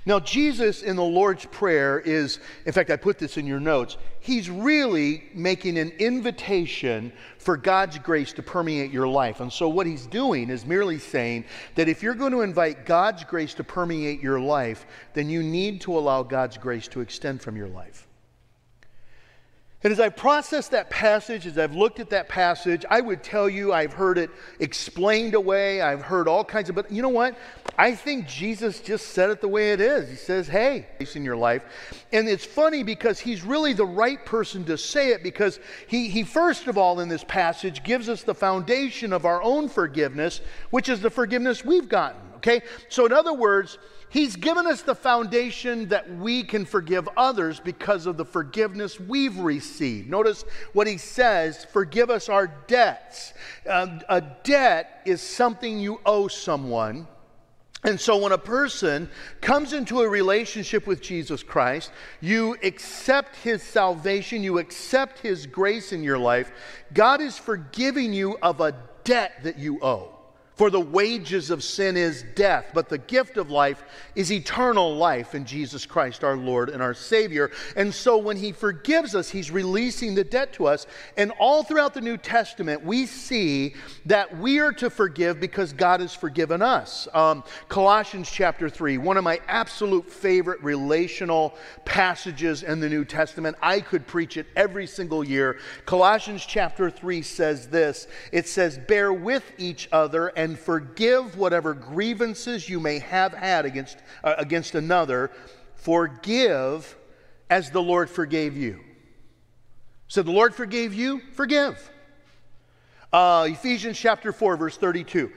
Now, 0.05 0.19
Jesus 0.19 0.83
in 0.83 0.95
the 0.95 1.03
Lord's 1.03 1.45
Prayer 1.45 1.99
is, 1.99 2.39
in 2.65 2.71
fact, 2.71 2.91
I 2.91 2.97
put 2.97 3.17
this 3.17 3.37
in 3.37 3.47
your 3.47 3.59
notes, 3.59 3.97
he's 4.19 4.47
really 4.47 5.23
making 5.33 5.79
an 5.79 5.89
invitation 5.97 7.11
for 7.39 7.57
God's 7.57 7.97
grace 7.97 8.31
to 8.33 8.43
permeate 8.43 8.91
your 8.91 9.07
life. 9.07 9.39
And 9.39 9.51
so, 9.51 9.69
what 9.69 9.87
he's 9.87 10.05
doing 10.05 10.51
is 10.51 10.67
merely 10.67 10.99
saying 10.99 11.45
that 11.75 11.89
if 11.89 12.03
you're 12.03 12.13
going 12.13 12.33
to 12.33 12.41
invite 12.41 12.85
God's 12.85 13.23
grace 13.23 13.55
to 13.55 13.63
permeate 13.63 14.21
your 14.21 14.39
life, 14.39 14.85
then 15.13 15.29
you 15.29 15.41
need 15.41 15.81
to 15.81 15.97
allow 15.97 16.21
God's 16.21 16.57
grace 16.57 16.87
to 16.89 17.01
extend 17.01 17.41
from 17.41 17.55
your 17.55 17.69
life. 17.69 18.07
And 19.83 19.91
as 19.91 19.99
I've 19.99 20.15
processed 20.15 20.71
that 20.71 20.91
passage, 20.91 21.47
as 21.47 21.57
I've 21.57 21.75
looked 21.75 21.99
at 21.99 22.11
that 22.11 22.29
passage, 22.29 22.85
I 22.87 23.01
would 23.01 23.23
tell 23.23 23.49
you 23.49 23.73
I've 23.73 23.93
heard 23.93 24.19
it 24.19 24.29
explained 24.59 25.33
away. 25.33 25.81
I've 25.81 26.03
heard 26.03 26.27
all 26.27 26.45
kinds 26.45 26.69
of, 26.69 26.75
but 26.75 26.91
you 26.91 27.01
know 27.01 27.09
what? 27.09 27.35
I 27.79 27.95
think 27.95 28.27
Jesus 28.27 28.79
just 28.79 29.07
said 29.07 29.31
it 29.31 29.41
the 29.41 29.47
way 29.47 29.71
it 29.71 29.81
is. 29.81 30.07
He 30.07 30.15
says, 30.15 30.47
hey, 30.47 30.85
in 31.15 31.25
your 31.25 31.35
life. 31.35 31.63
And 32.13 32.29
it's 32.29 32.45
funny 32.45 32.83
because 32.83 33.19
he's 33.19 33.41
really 33.43 33.73
the 33.73 33.85
right 33.85 34.23
person 34.23 34.63
to 34.65 34.77
say 34.77 35.09
it 35.09 35.23
because 35.23 35.59
he, 35.87 36.09
he, 36.09 36.23
first 36.23 36.67
of 36.67 36.77
all, 36.77 36.99
in 36.99 37.09
this 37.09 37.23
passage, 37.23 37.83
gives 37.83 38.07
us 38.07 38.21
the 38.21 38.35
foundation 38.35 39.11
of 39.11 39.25
our 39.25 39.41
own 39.41 39.67
forgiveness, 39.67 40.41
which 40.69 40.89
is 40.89 41.01
the 41.01 41.09
forgiveness 41.09 41.65
we've 41.65 41.89
gotten. 41.89 42.21
Okay? 42.41 42.61
So, 42.89 43.05
in 43.05 43.13
other 43.13 43.33
words, 43.33 43.77
He's 44.11 44.35
given 44.35 44.67
us 44.67 44.81
the 44.81 44.93
foundation 44.93 45.87
that 45.87 46.17
we 46.17 46.43
can 46.43 46.65
forgive 46.65 47.07
others 47.15 47.61
because 47.61 48.05
of 48.05 48.17
the 48.17 48.25
forgiveness 48.25 48.99
we've 48.99 49.37
received. 49.37 50.09
Notice 50.09 50.43
what 50.73 50.85
he 50.85 50.97
says 50.97 51.65
forgive 51.71 52.09
us 52.09 52.27
our 52.27 52.47
debts. 52.67 53.33
Uh, 53.65 53.99
a 54.09 54.21
debt 54.43 55.01
is 55.05 55.21
something 55.21 55.79
you 55.79 56.01
owe 56.05 56.27
someone. 56.27 57.07
And 57.85 57.97
so, 57.97 58.17
when 58.17 58.33
a 58.33 58.37
person 58.37 59.09
comes 59.39 59.71
into 59.71 60.01
a 60.01 60.09
relationship 60.09 60.87
with 60.87 61.01
Jesus 61.01 61.41
Christ, 61.41 61.93
you 62.19 62.57
accept 62.63 63.37
his 63.37 63.63
salvation, 63.63 64.43
you 64.43 64.57
accept 64.57 65.19
his 65.19 65.47
grace 65.47 65.93
in 65.93 66.03
your 66.03 66.19
life. 66.19 66.51
God 66.93 67.21
is 67.21 67.37
forgiving 67.37 68.11
you 68.11 68.37
of 68.41 68.59
a 68.59 68.75
debt 69.05 69.39
that 69.43 69.57
you 69.57 69.79
owe. 69.81 70.20
For 70.61 70.69
the 70.69 70.79
wages 70.79 71.49
of 71.49 71.63
sin 71.63 71.97
is 71.97 72.23
death, 72.35 72.67
but 72.75 72.87
the 72.87 72.99
gift 72.99 73.37
of 73.37 73.49
life 73.49 73.83
is 74.13 74.31
eternal 74.31 74.95
life 74.95 75.33
in 75.33 75.43
Jesus 75.43 75.87
Christ, 75.87 76.23
our 76.23 76.37
Lord 76.37 76.69
and 76.69 76.83
our 76.83 76.93
Savior. 76.93 77.49
And 77.75 77.91
so 77.91 78.15
when 78.19 78.37
He 78.37 78.51
forgives 78.51 79.15
us, 79.15 79.27
He's 79.27 79.49
releasing 79.49 80.13
the 80.13 80.23
debt 80.23 80.53
to 80.53 80.67
us. 80.67 80.85
And 81.17 81.31
all 81.39 81.63
throughout 81.63 81.95
the 81.95 82.01
New 82.01 82.15
Testament, 82.15 82.85
we 82.85 83.07
see 83.07 83.73
that 84.05 84.37
we 84.37 84.59
are 84.59 84.71
to 84.73 84.91
forgive 84.91 85.39
because 85.39 85.73
God 85.73 85.99
has 85.99 86.13
forgiven 86.13 86.61
us. 86.61 87.07
Um, 87.11 87.43
Colossians 87.67 88.29
chapter 88.29 88.69
3, 88.69 88.99
one 88.99 89.17
of 89.17 89.23
my 89.23 89.41
absolute 89.47 90.11
favorite 90.11 90.61
relational 90.61 91.55
passages 91.85 92.61
in 92.61 92.79
the 92.79 92.87
New 92.87 93.03
Testament. 93.03 93.57
I 93.63 93.79
could 93.79 94.05
preach 94.05 94.37
it 94.37 94.45
every 94.55 94.85
single 94.85 95.23
year. 95.23 95.57
Colossians 95.87 96.45
chapter 96.45 96.91
3 96.91 97.23
says 97.23 97.67
this 97.69 98.05
it 98.31 98.47
says, 98.47 98.77
Bear 98.77 99.11
with 99.11 99.53
each 99.57 99.89
other 99.91 100.27
and 100.27 100.50
and 100.51 100.59
forgive 100.59 101.37
whatever 101.37 101.73
grievances 101.73 102.67
you 102.67 102.77
may 102.77 102.99
have 102.99 103.33
had 103.33 103.65
against, 103.65 103.97
uh, 104.21 104.35
against 104.37 104.75
another. 104.75 105.31
Forgive 105.75 106.97
as 107.49 107.71
the 107.71 107.81
Lord 107.81 108.09
forgave 108.09 108.57
you. 108.57 108.81
So 110.09 110.21
the 110.23 110.31
Lord 110.31 110.53
forgave 110.53 110.93
you, 110.93 111.21
forgive. 111.31 111.89
Uh, 113.13 113.47
Ephesians 113.49 113.97
chapter 113.97 114.33
4, 114.33 114.57
verse 114.57 114.75
32. 114.75 115.31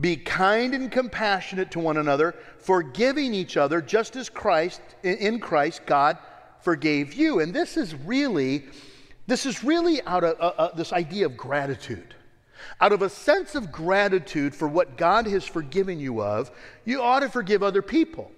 Be 0.00 0.16
kind 0.16 0.72
and 0.74 0.90
compassionate 0.90 1.70
to 1.72 1.78
one 1.78 1.98
another, 1.98 2.34
forgiving 2.56 3.34
each 3.34 3.58
other, 3.58 3.82
just 3.82 4.16
as 4.16 4.30
Christ, 4.30 4.80
in 5.02 5.40
Christ, 5.40 5.82
God 5.84 6.16
forgave 6.62 7.12
you. 7.12 7.40
And 7.40 7.52
this 7.52 7.76
is 7.76 7.94
really, 7.94 8.64
this 9.26 9.44
is 9.44 9.62
really 9.62 10.00
out 10.04 10.24
of 10.24 10.40
uh, 10.40 10.54
uh, 10.56 10.74
this 10.74 10.94
idea 10.94 11.26
of 11.26 11.36
gratitude. 11.36 12.14
Out 12.80 12.92
of 12.92 13.02
a 13.02 13.08
sense 13.08 13.54
of 13.54 13.72
gratitude 13.72 14.54
for 14.54 14.68
what 14.68 14.96
God 14.96 15.26
has 15.26 15.44
forgiven 15.44 15.98
you 15.98 16.22
of, 16.22 16.50
you 16.84 17.00
ought 17.00 17.20
to 17.20 17.28
forgive 17.28 17.62
other 17.62 17.82
people. 17.82 18.30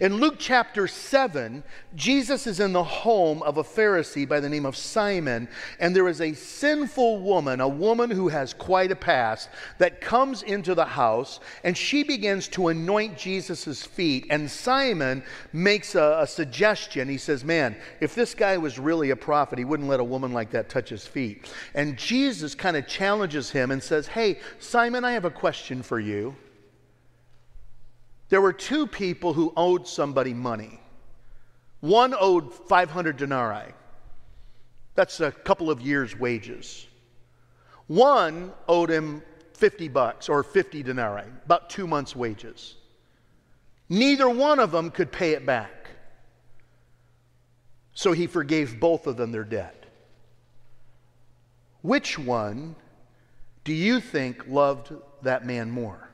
In 0.00 0.16
Luke 0.16 0.36
chapter 0.38 0.86
7, 0.86 1.62
Jesus 1.94 2.46
is 2.46 2.60
in 2.60 2.72
the 2.72 2.84
home 2.84 3.42
of 3.42 3.56
a 3.56 3.64
Pharisee 3.64 4.28
by 4.28 4.40
the 4.40 4.48
name 4.48 4.66
of 4.66 4.76
Simon, 4.76 5.48
and 5.78 5.94
there 5.94 6.08
is 6.08 6.20
a 6.20 6.34
sinful 6.34 7.20
woman, 7.20 7.60
a 7.60 7.68
woman 7.68 8.10
who 8.10 8.28
has 8.28 8.54
quite 8.54 8.90
a 8.90 8.96
past, 8.96 9.48
that 9.78 10.00
comes 10.00 10.42
into 10.42 10.74
the 10.74 10.84
house 10.84 11.40
and 11.64 11.76
she 11.76 12.02
begins 12.02 12.48
to 12.48 12.68
anoint 12.68 13.16
Jesus' 13.16 13.84
feet. 13.84 14.26
And 14.30 14.50
Simon 14.50 15.22
makes 15.52 15.94
a, 15.94 16.18
a 16.20 16.26
suggestion. 16.26 17.08
He 17.08 17.18
says, 17.18 17.44
Man, 17.44 17.76
if 18.00 18.14
this 18.14 18.34
guy 18.34 18.56
was 18.58 18.78
really 18.78 19.10
a 19.10 19.16
prophet, 19.16 19.58
he 19.58 19.64
wouldn't 19.64 19.88
let 19.88 20.00
a 20.00 20.04
woman 20.04 20.32
like 20.32 20.50
that 20.50 20.68
touch 20.68 20.88
his 20.90 21.06
feet. 21.06 21.52
And 21.74 21.96
Jesus 21.96 22.54
kind 22.54 22.76
of 22.76 22.86
challenges 22.86 23.50
him 23.50 23.70
and 23.70 23.82
says, 23.82 24.06
Hey, 24.06 24.38
Simon, 24.58 25.04
I 25.04 25.12
have 25.12 25.24
a 25.24 25.30
question 25.30 25.82
for 25.82 26.00
you. 26.00 26.36
There 28.32 28.40
were 28.40 28.54
two 28.54 28.86
people 28.86 29.34
who 29.34 29.52
owed 29.58 29.86
somebody 29.86 30.32
money. 30.32 30.80
One 31.80 32.14
owed 32.18 32.54
500 32.54 33.18
denarii. 33.18 33.74
That's 34.94 35.20
a 35.20 35.30
couple 35.30 35.70
of 35.70 35.82
years' 35.82 36.18
wages. 36.18 36.86
One 37.88 38.54
owed 38.66 38.88
him 38.88 39.22
50 39.52 39.88
bucks 39.88 40.30
or 40.30 40.42
50 40.42 40.82
denarii, 40.82 41.26
about 41.44 41.68
two 41.68 41.86
months' 41.86 42.16
wages. 42.16 42.76
Neither 43.90 44.30
one 44.30 44.60
of 44.60 44.70
them 44.70 44.90
could 44.90 45.12
pay 45.12 45.32
it 45.32 45.44
back. 45.44 45.90
So 47.92 48.12
he 48.12 48.26
forgave 48.26 48.80
both 48.80 49.06
of 49.06 49.18
them 49.18 49.30
their 49.30 49.44
debt. 49.44 49.84
Which 51.82 52.18
one 52.18 52.76
do 53.64 53.74
you 53.74 54.00
think 54.00 54.46
loved 54.48 54.90
that 55.20 55.44
man 55.44 55.70
more? 55.70 56.08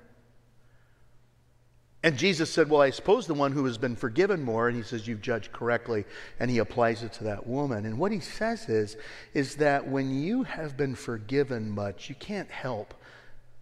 And 2.09 2.17
Jesus 2.17 2.51
said, 2.51 2.71
Well, 2.71 2.81
I 2.81 2.89
suppose 2.89 3.27
the 3.27 3.35
one 3.35 3.53
who 3.53 3.67
has 3.67 3.77
been 3.77 3.95
forgiven 3.95 4.43
more, 4.43 4.67
and 4.67 4.75
he 4.75 4.83
says, 4.83 5.07
You've 5.07 5.21
judged 5.21 5.53
correctly, 5.53 6.07
and 6.41 6.51
he 6.51 6.57
applies 6.57 7.03
it 7.03 7.13
to 7.13 7.25
that 7.25 7.47
woman. 7.47 7.85
And 7.85 7.99
what 7.99 8.13
he 8.13 8.21
says 8.21 8.67
is, 8.71 8.97
is 9.35 9.57
that 9.57 9.87
when 9.87 10.19
you 10.19 10.43
have 10.45 10.75
been 10.75 10.95
forgiven 10.95 11.71
much, 11.71 12.09
you 12.09 12.15
can't 12.15 12.51
help 12.51 12.95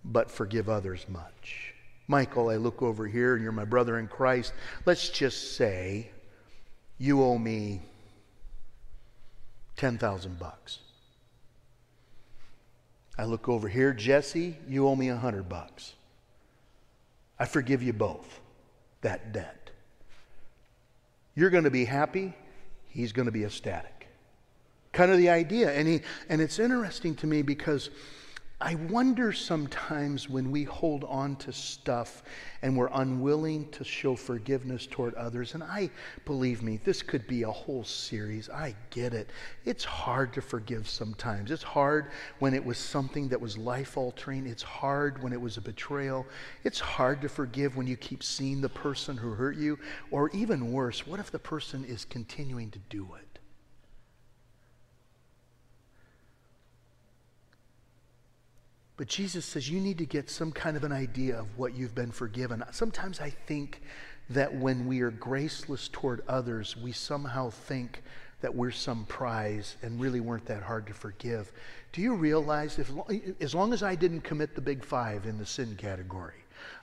but 0.05 0.31
forgive 0.31 0.69
others 0.69 1.07
much. 1.09 1.75
Michael, 2.07 2.49
I 2.49 2.55
look 2.55 2.83
over 2.83 3.09
here, 3.09 3.35
and 3.35 3.43
you're 3.43 3.50
my 3.50 3.65
brother 3.65 3.99
in 3.99 4.07
Christ. 4.07 4.53
Let's 4.85 5.09
just 5.09 5.57
say 5.57 6.12
you 6.99 7.25
owe 7.25 7.38
me 7.38 7.83
10,000 9.76 10.38
bucks. 10.38 10.79
I 13.19 13.25
look 13.25 13.49
over 13.49 13.69
here, 13.69 13.93
Jesse, 13.93 14.57
you 14.69 14.87
owe 14.87 14.95
me 14.95 15.09
a 15.09 15.15
100 15.15 15.49
bucks. 15.49 15.96
I 17.38 17.45
forgive 17.45 17.83
you 17.83 17.93
both 17.93 18.40
that 19.02 19.33
debt. 19.33 19.71
You're 21.35 21.50
going 21.50 21.64
to 21.64 21.71
be 21.71 21.85
happy, 21.85 22.35
he's 22.88 23.12
going 23.12 23.26
to 23.26 23.33
be 23.33 23.45
ecstatic. 23.45 24.09
Kind 24.93 25.12
of 25.12 25.19
the 25.19 25.28
idea. 25.28 25.71
And, 25.73 25.87
he, 25.87 26.00
and 26.31 26.40
it's 26.40 26.59
interesting 26.59 27.14
to 27.16 27.26
me 27.26 27.43
because 27.43 27.90
I 28.59 28.75
wonder 28.75 29.35
sometimes 29.35 30.31
when 30.31 30.51
we 30.51 30.65
hold 30.65 31.05
on 31.05 31.37
to 31.37 31.53
stuff 31.53 32.23
and 32.63 32.75
we're 32.75 32.89
unwilling 32.91 33.71
to 33.73 33.85
show 33.85 34.17
forgiveness 34.17 34.87
toward 34.87 35.13
others. 35.13 35.53
And 35.53 35.63
I, 35.63 35.91
believe 36.25 36.63
me, 36.63 36.81
this 36.83 37.03
could 37.03 37.27
be 37.27 37.43
a 37.43 37.51
whole 37.51 37.85
series. 37.85 38.49
I 38.49 38.75
get 38.89 39.13
it. 39.13 39.29
It's 39.67 39.85
hard 39.85 40.33
to 40.33 40.41
forgive 40.41 40.89
sometimes. 40.89 41.51
It's 41.51 41.63
hard 41.63 42.11
when 42.39 42.55
it 42.55 42.65
was 42.65 42.79
something 42.79 43.29
that 43.29 43.43
was 43.43 43.59
life 43.59 43.99
altering. 43.99 44.47
It's 44.47 44.63
hard 44.63 45.23
when 45.23 45.35
it 45.35 45.41
was 45.41 45.59
a 45.59 45.61
betrayal. 45.61 46.25
It's 46.65 46.81
hard 46.81 47.21
to 47.21 47.29
forgive 47.29 47.77
when 47.77 47.87
you 47.87 47.99
keep 47.99 48.23
seeing 48.23 48.63
the 48.63 48.71
person 48.71 49.19
who 49.19 49.33
hurt 49.33 49.57
you. 49.57 49.79
Or 50.11 50.31
even 50.31 50.73
worse, 50.73 51.07
what 51.07 51.21
if 51.21 51.31
the 51.31 51.39
person 51.39 51.85
is 51.85 52.07
continuing 52.07 52.71
to 52.71 52.79
do 52.89 53.07
it? 53.21 53.25
But 58.97 59.09
Jesus 59.09 59.45
says 59.45 59.69
you 59.69 59.81
need 59.81 59.99
to 59.99 60.07
get 60.07 60.31
some 60.31 60.53
kind 60.53 60.76
of 60.76 60.85
an 60.85 60.93
idea 60.93 61.38
of 61.38 61.59
what 61.59 61.75
you've 61.75 61.95
been 61.95 62.11
forgiven. 62.11 62.65
Sometimes 62.71 63.21
I 63.21 63.31
think 63.31 63.83
that 64.31 64.55
when 64.55 64.87
we 64.87 65.00
are 65.03 65.11
graceless 65.11 65.88
toward 65.93 66.23
others, 66.29 66.76
we 66.76 66.93
somehow 66.93 67.50
think 67.50 68.03
that 68.41 68.55
we're 68.55 68.71
some 68.71 69.05
prize 69.07 69.76
and 69.83 70.00
really 70.00 70.21
weren't 70.21 70.47
that 70.47 70.62
hard 70.62 70.87
to 70.87 70.95
forgive. 70.95 71.53
Do 71.93 72.00
you 72.00 72.15
realize 72.15 72.79
if 72.79 72.91
as 73.41 73.55
long 73.55 73.73
as 73.73 73.83
I 73.83 73.95
didn't 73.95 74.23
commit 74.23 74.55
the 74.55 74.61
big 74.61 74.85
five 74.85 75.26
in 75.26 75.38
the 75.38 75.47
sin 75.47 75.76
category, 75.76 76.35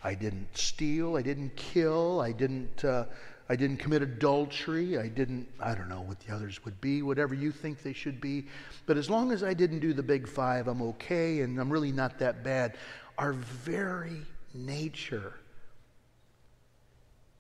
I 0.03 0.13
didn't 0.15 0.55
steal, 0.57 1.15
I 1.15 1.21
didn't 1.21 1.55
kill, 1.55 2.21
I 2.21 2.31
didn't 2.31 2.83
uh, 2.83 3.05
I 3.49 3.57
didn't 3.57 3.77
commit 3.77 4.01
adultery. 4.01 4.97
I 4.97 5.09
didn't, 5.09 5.47
I 5.59 5.75
don't 5.75 5.89
know 5.89 6.01
what 6.01 6.19
the 6.21 6.33
others 6.33 6.63
would 6.63 6.79
be, 6.79 7.01
whatever 7.01 7.35
you 7.35 7.51
think 7.51 7.83
they 7.83 7.91
should 7.91 8.21
be. 8.21 8.45
But 8.85 8.97
as 8.97 9.09
long 9.09 9.33
as 9.33 9.43
I 9.43 9.53
didn't 9.53 9.79
do 9.79 9.93
the 9.93 10.01
big 10.01 10.29
five, 10.29 10.69
I'm 10.69 10.81
okay 10.81 11.41
and 11.41 11.59
I'm 11.59 11.69
really 11.69 11.91
not 11.91 12.17
that 12.19 12.41
bad. 12.41 12.77
Our 13.17 13.33
very 13.33 14.21
nature 14.53 15.33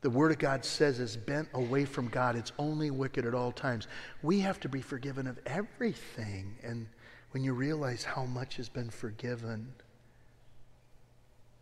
the 0.03 0.09
Word 0.09 0.31
of 0.31 0.37
God 0.37 0.65
says 0.65 0.99
is 0.99 1.15
bent 1.15 1.47
away 1.53 1.85
from 1.85 2.09
God. 2.09 2.35
It's 2.35 2.51
only 2.59 2.91
wicked 2.91 3.25
at 3.25 3.33
all 3.33 3.53
times. 3.53 3.87
We 4.21 4.41
have 4.41 4.59
to 4.59 4.69
be 4.69 4.81
forgiven 4.81 5.27
of 5.27 5.39
everything. 5.45 6.57
And 6.61 6.87
when 7.31 7.41
you 7.41 7.53
realize 7.53 8.03
how 8.03 8.25
much 8.25 8.57
has 8.57 8.67
been 8.67 8.89
forgiven, 8.89 9.73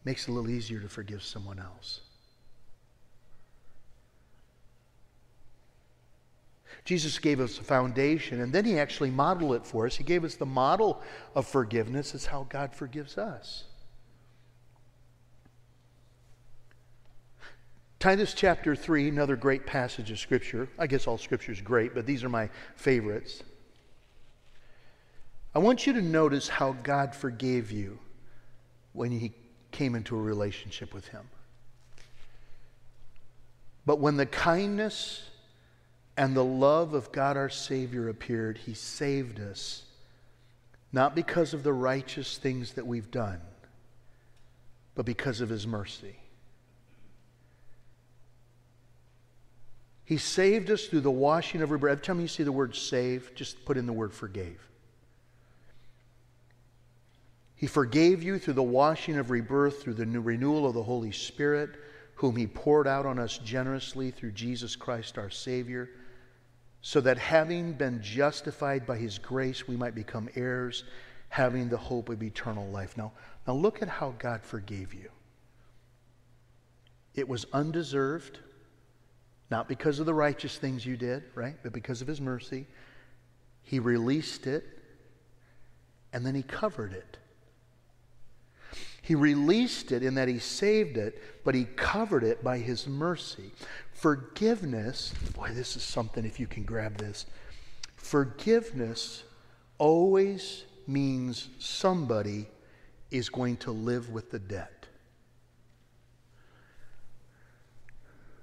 makes 0.03 0.27
it 0.27 0.31
a 0.31 0.33
little 0.33 0.49
easier 0.49 0.79
to 0.79 0.89
forgive 0.89 1.23
someone 1.23 1.59
else. 1.59 2.01
Jesus 6.83 7.19
gave 7.19 7.39
us 7.39 7.59
a 7.59 7.63
foundation, 7.63 8.41
and 8.41 8.51
then 8.51 8.65
he 8.65 8.79
actually 8.79 9.11
modeled 9.11 9.55
it 9.55 9.65
for 9.65 9.85
us. 9.85 9.95
He 9.95 10.03
gave 10.03 10.23
us 10.23 10.35
the 10.35 10.45
model 10.45 11.01
of 11.35 11.45
forgiveness. 11.45 12.15
It's 12.15 12.25
how 12.25 12.47
God 12.49 12.73
forgives 12.73 13.17
us. 13.17 13.65
Titus 17.99 18.33
chapter 18.33 18.75
3, 18.75 19.09
another 19.09 19.35
great 19.35 19.67
passage 19.67 20.09
of 20.09 20.17
Scripture. 20.17 20.67
I 20.79 20.87
guess 20.87 21.05
all 21.05 21.19
Scripture 21.19 21.51
is 21.51 21.61
great, 21.61 21.93
but 21.93 22.07
these 22.07 22.23
are 22.23 22.29
my 22.29 22.49
favorites. 22.75 23.43
I 25.53 25.59
want 25.59 25.85
you 25.85 25.93
to 25.93 26.01
notice 26.01 26.47
how 26.47 26.71
God 26.71 27.13
forgave 27.13 27.71
you 27.71 27.99
when 28.93 29.11
He 29.11 29.33
came 29.71 29.95
into 29.95 30.15
a 30.15 30.21
relationship 30.21 30.93
with 30.93 31.07
Him. 31.09 31.23
But 33.85 33.99
when 33.99 34.17
the 34.17 34.25
kindness 34.25 35.23
and 36.17 36.35
the 36.35 36.43
love 36.43 36.93
of 36.93 37.11
God 37.11 37.37
our 37.37 37.49
Savior 37.49 38.09
appeared, 38.09 38.59
He 38.59 38.73
saved 38.73 39.39
us, 39.39 39.83
not 40.91 41.15
because 41.15 41.53
of 41.53 41.63
the 41.63 41.73
righteous 41.73 42.37
things 42.37 42.73
that 42.73 42.85
we've 42.85 43.11
done, 43.11 43.41
but 44.93 45.05
because 45.05 45.41
of 45.41 45.49
His 45.49 45.65
mercy. 45.65 46.15
He 50.03 50.17
saved 50.17 50.69
us 50.69 50.87
through 50.87 51.01
the 51.01 51.09
washing 51.09 51.61
of 51.61 51.71
rebirth. 51.71 51.91
Every 51.91 52.03
time 52.03 52.19
you 52.19 52.27
see 52.27 52.43
the 52.43 52.51
word 52.51 52.75
save, 52.75 53.33
just 53.33 53.63
put 53.63 53.77
in 53.77 53.85
the 53.85 53.93
word 53.93 54.13
forgave. 54.13 54.59
He 57.61 57.67
forgave 57.67 58.23
you 58.23 58.39
through 58.39 58.55
the 58.55 58.63
washing 58.63 59.19
of 59.19 59.29
rebirth, 59.29 59.83
through 59.83 59.93
the 59.93 60.07
renewal 60.19 60.65
of 60.65 60.73
the 60.73 60.81
Holy 60.81 61.11
Spirit, 61.11 61.69
whom 62.15 62.35
He 62.35 62.47
poured 62.47 62.87
out 62.87 63.05
on 63.05 63.19
us 63.19 63.37
generously 63.37 64.09
through 64.09 64.31
Jesus 64.31 64.75
Christ 64.75 65.19
our 65.19 65.29
Savior, 65.29 65.87
so 66.81 66.99
that 67.01 67.19
having 67.19 67.73
been 67.73 68.01
justified 68.01 68.87
by 68.87 68.97
His 68.97 69.19
grace, 69.19 69.67
we 69.67 69.77
might 69.77 69.93
become 69.93 70.27
heirs, 70.35 70.85
having 71.29 71.69
the 71.69 71.77
hope 71.77 72.09
of 72.09 72.23
eternal 72.23 72.67
life. 72.69 72.97
Now, 72.97 73.11
now 73.45 73.53
look 73.53 73.83
at 73.83 73.87
how 73.87 74.15
God 74.17 74.41
forgave 74.41 74.95
you. 74.95 75.11
It 77.13 77.29
was 77.29 77.45
undeserved. 77.53 78.39
Not 79.51 79.67
because 79.67 79.99
of 79.99 80.07
the 80.07 80.15
righteous 80.15 80.57
things 80.57 80.83
you 80.83 80.97
did, 80.97 81.25
right? 81.35 81.57
But 81.61 81.73
because 81.73 82.01
of 82.01 82.07
his 82.07 82.19
mercy. 82.19 82.65
He 83.61 83.77
released 83.77 84.47
it 84.47 84.65
and 86.11 86.25
then 86.25 86.33
he 86.33 86.41
covered 86.41 86.93
it. 86.93 87.17
He 89.01 89.15
released 89.15 89.91
it 89.91 90.03
in 90.03 90.15
that 90.15 90.27
he 90.27 90.37
saved 90.37 90.95
it, 90.95 91.21
but 91.43 91.55
he 91.55 91.65
covered 91.75 92.23
it 92.23 92.43
by 92.43 92.59
his 92.59 92.87
mercy. 92.87 93.51
Forgiveness, 93.93 95.13
boy, 95.35 95.49
this 95.53 95.75
is 95.75 95.83
something 95.83 96.23
if 96.23 96.39
you 96.39 96.47
can 96.47 96.63
grab 96.63 96.97
this. 96.97 97.25
Forgiveness 97.95 99.23
always 99.79 100.65
means 100.85 101.49
somebody 101.57 102.47
is 103.09 103.29
going 103.29 103.57
to 103.57 103.71
live 103.71 104.11
with 104.11 104.29
the 104.29 104.39
debt. 104.39 104.87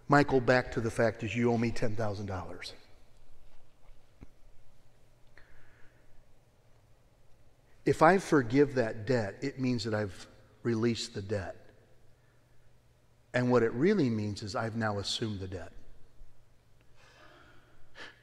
Michael, 0.09 0.41
back 0.41 0.73
to 0.73 0.81
the 0.81 0.91
fact 0.91 1.23
is 1.23 1.37
you 1.37 1.53
owe 1.53 1.59
me 1.59 1.71
$10,000. 1.71 2.73
If 7.85 8.03
I 8.03 8.19
forgive 8.19 8.75
that 8.75 9.07
debt, 9.07 9.37
it 9.41 9.61
means 9.61 9.85
that 9.85 9.95
I've 9.95 10.27
released 10.69 11.15
the 11.15 11.23
debt. 11.23 11.57
And 13.33 13.51
what 13.51 13.63
it 13.63 13.73
really 13.73 14.11
means 14.11 14.43
is 14.43 14.55
I've 14.55 14.77
now 14.77 14.99
assumed 14.99 15.41
the 15.41 15.49
debt. 15.49 15.73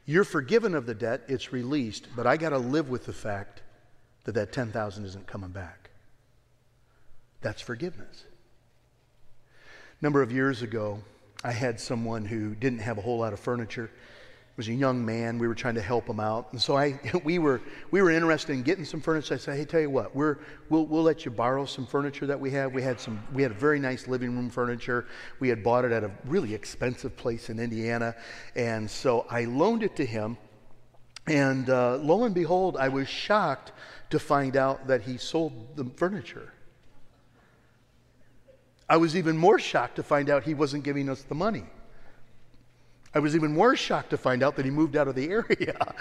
You're 0.06 0.24
forgiven 0.24 0.76
of 0.76 0.86
the 0.86 0.94
debt, 0.94 1.24
it's 1.28 1.52
released, 1.52 2.08
but 2.16 2.28
I 2.28 2.38
got 2.38 2.50
to 2.50 2.60
live 2.60 2.88
with 2.88 3.08
the 3.08 3.14
fact 3.14 3.64
that 4.26 4.34
that 4.34 4.52
10,000 4.52 5.06
isn't 5.06 5.26
coming 5.26 5.50
back. 5.50 5.90
That's 7.42 7.64
forgiveness. 7.64 8.26
A 10.00 10.06
number 10.06 10.22
of 10.22 10.32
years 10.32 10.62
ago, 10.62 11.00
I 11.44 11.52
had 11.52 11.80
someone 11.80 12.26
who 12.26 12.54
didn't 12.54 12.80
have 12.80 13.00
a 13.00 13.02
whole 13.02 13.18
lot 13.18 13.34
of 13.34 13.40
furniture. 13.40 13.90
Was 14.58 14.70
a 14.70 14.74
young 14.74 15.06
man. 15.06 15.38
We 15.38 15.50
were 15.50 15.56
trying 15.56 15.76
to 15.76 15.82
help 15.82 16.08
him 16.08 16.22
out, 16.22 16.48
and 16.54 16.62
so 16.62 16.78
I 16.78 16.98
we 17.26 17.40
were 17.40 17.62
we 17.92 18.02
were 18.02 18.10
interested 18.10 18.54
in 18.54 18.64
getting 18.64 18.86
some 18.86 19.02
furniture. 19.02 19.34
I 19.34 19.38
said, 19.38 19.58
"Hey, 19.58 19.66
tell 19.66 19.82
you 19.82 19.90
what, 19.90 20.16
we're 20.16 20.38
we'll 20.70 20.86
we'll 20.86 21.04
let 21.04 21.26
you 21.26 21.32
borrow 21.32 21.66
some 21.66 21.86
furniture 21.86 22.26
that 22.28 22.40
we 22.40 22.52
have. 22.52 22.72
We 22.74 22.82
had 22.82 22.98
some 22.98 23.22
we 23.34 23.42
had 23.42 23.52
a 23.52 23.56
very 23.56 23.80
nice 23.80 24.08
living 24.08 24.34
room 24.34 24.50
furniture. 24.50 25.08
We 25.42 25.50
had 25.50 25.62
bought 25.62 25.84
it 25.84 25.92
at 25.92 26.06
a 26.06 26.12
really 26.24 26.54
expensive 26.54 27.18
place 27.18 27.50
in 27.50 27.60
Indiana, 27.60 28.16
and 28.56 28.90
so 28.90 29.26
I 29.30 29.44
loaned 29.44 29.84
it 29.84 29.98
to 29.98 30.06
him. 30.06 30.38
And 31.28 31.70
uh, 31.70 31.98
lo 31.98 32.24
and 32.24 32.34
behold, 32.34 32.78
I 32.78 32.88
was 32.88 33.10
shocked 33.10 33.74
to 34.12 34.20
find 34.20 34.56
out 34.56 34.88
that 34.88 35.02
he 35.02 35.18
sold 35.18 35.76
the 35.76 35.84
furniture. 35.98 36.54
I 38.88 38.98
was 38.98 39.18
even 39.18 39.36
more 39.36 39.60
shocked 39.60 39.96
to 39.96 40.04
find 40.04 40.30
out 40.30 40.44
he 40.44 40.54
wasn't 40.54 40.84
giving 40.84 41.10
us 41.10 41.24
the 41.24 41.36
money. 41.36 41.66
I 43.16 43.20
was 43.20 43.34
even 43.34 43.54
more 43.54 43.78
shocked 43.78 44.10
to 44.10 44.18
find 44.18 44.44
out 44.44 44.58
that 44.58 44.66
he 44.66 44.72
moved 44.72 44.98
out 44.98 45.08
of 45.08 45.16
the 45.16 45.30
area. 45.32 45.96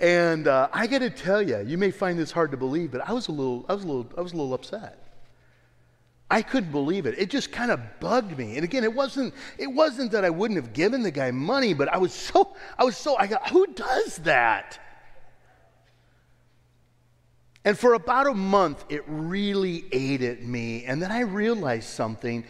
and 0.00 0.48
uh, 0.48 0.68
I 0.72 0.88
got 0.88 0.98
to 0.98 1.10
tell 1.10 1.40
you, 1.40 1.60
you 1.60 1.78
may 1.78 1.92
find 1.92 2.18
this 2.18 2.32
hard 2.32 2.50
to 2.50 2.56
believe, 2.56 2.90
but 2.90 3.08
I 3.08 3.12
was 3.12 3.28
a 3.28 3.32
little, 3.32 3.64
I 3.68 3.74
was 3.74 3.84
a 3.84 3.86
little, 3.86 4.06
I 4.18 4.20
was 4.20 4.32
a 4.32 4.36
little 4.36 4.52
upset. 4.52 4.98
I 6.28 6.42
couldn't 6.42 6.72
believe 6.72 7.06
it. 7.06 7.16
It 7.16 7.30
just 7.30 7.52
kind 7.52 7.70
of 7.70 7.80
bugged 8.00 8.36
me. 8.36 8.56
And 8.56 8.64
again, 8.64 8.82
it 8.82 8.92
wasn't, 8.92 9.32
it 9.58 9.68
wasn't 9.68 10.10
that 10.10 10.24
I 10.24 10.30
wouldn't 10.30 10.56
have 10.60 10.72
given 10.72 11.04
the 11.04 11.12
guy 11.12 11.30
money, 11.30 11.72
but 11.72 11.88
I 11.88 11.98
was 11.98 12.12
so, 12.12 12.56
I 12.76 12.82
was 12.82 12.96
so, 12.96 13.16
I 13.16 13.28
got, 13.28 13.48
who 13.48 13.68
does 13.68 14.16
that? 14.18 14.80
And 17.64 17.78
for 17.78 17.94
about 17.94 18.26
a 18.26 18.34
month, 18.34 18.84
it 18.88 19.04
really 19.06 19.86
ate 19.92 20.22
at 20.22 20.42
me. 20.42 20.84
And 20.84 21.00
then 21.00 21.12
I 21.12 21.20
realized 21.20 21.88
something 21.88 22.44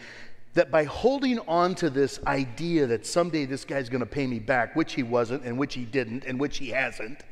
that 0.53 0.71
by 0.71 0.83
holding 0.85 1.39
on 1.47 1.75
to 1.75 1.89
this 1.89 2.19
idea 2.25 2.87
that 2.87 3.05
someday 3.05 3.45
this 3.45 3.63
guy's 3.65 3.89
going 3.89 3.99
to 3.99 4.05
pay 4.05 4.25
me 4.25 4.39
back, 4.39 4.75
which 4.75 4.93
he 4.93 5.03
wasn't, 5.03 5.43
and 5.43 5.57
which 5.57 5.75
he 5.75 5.85
didn't, 5.85 6.25
and 6.25 6.39
which 6.39 6.57
he 6.57 6.69
hasn't, 6.69 7.23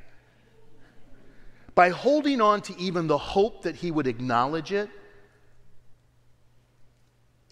by 1.74 1.90
holding 1.90 2.40
on 2.40 2.62
to 2.62 2.78
even 2.80 3.08
the 3.08 3.18
hope 3.18 3.64
that 3.64 3.76
he 3.76 3.92
would 3.92 4.08
acknowledge 4.08 4.72
it, 4.72 4.90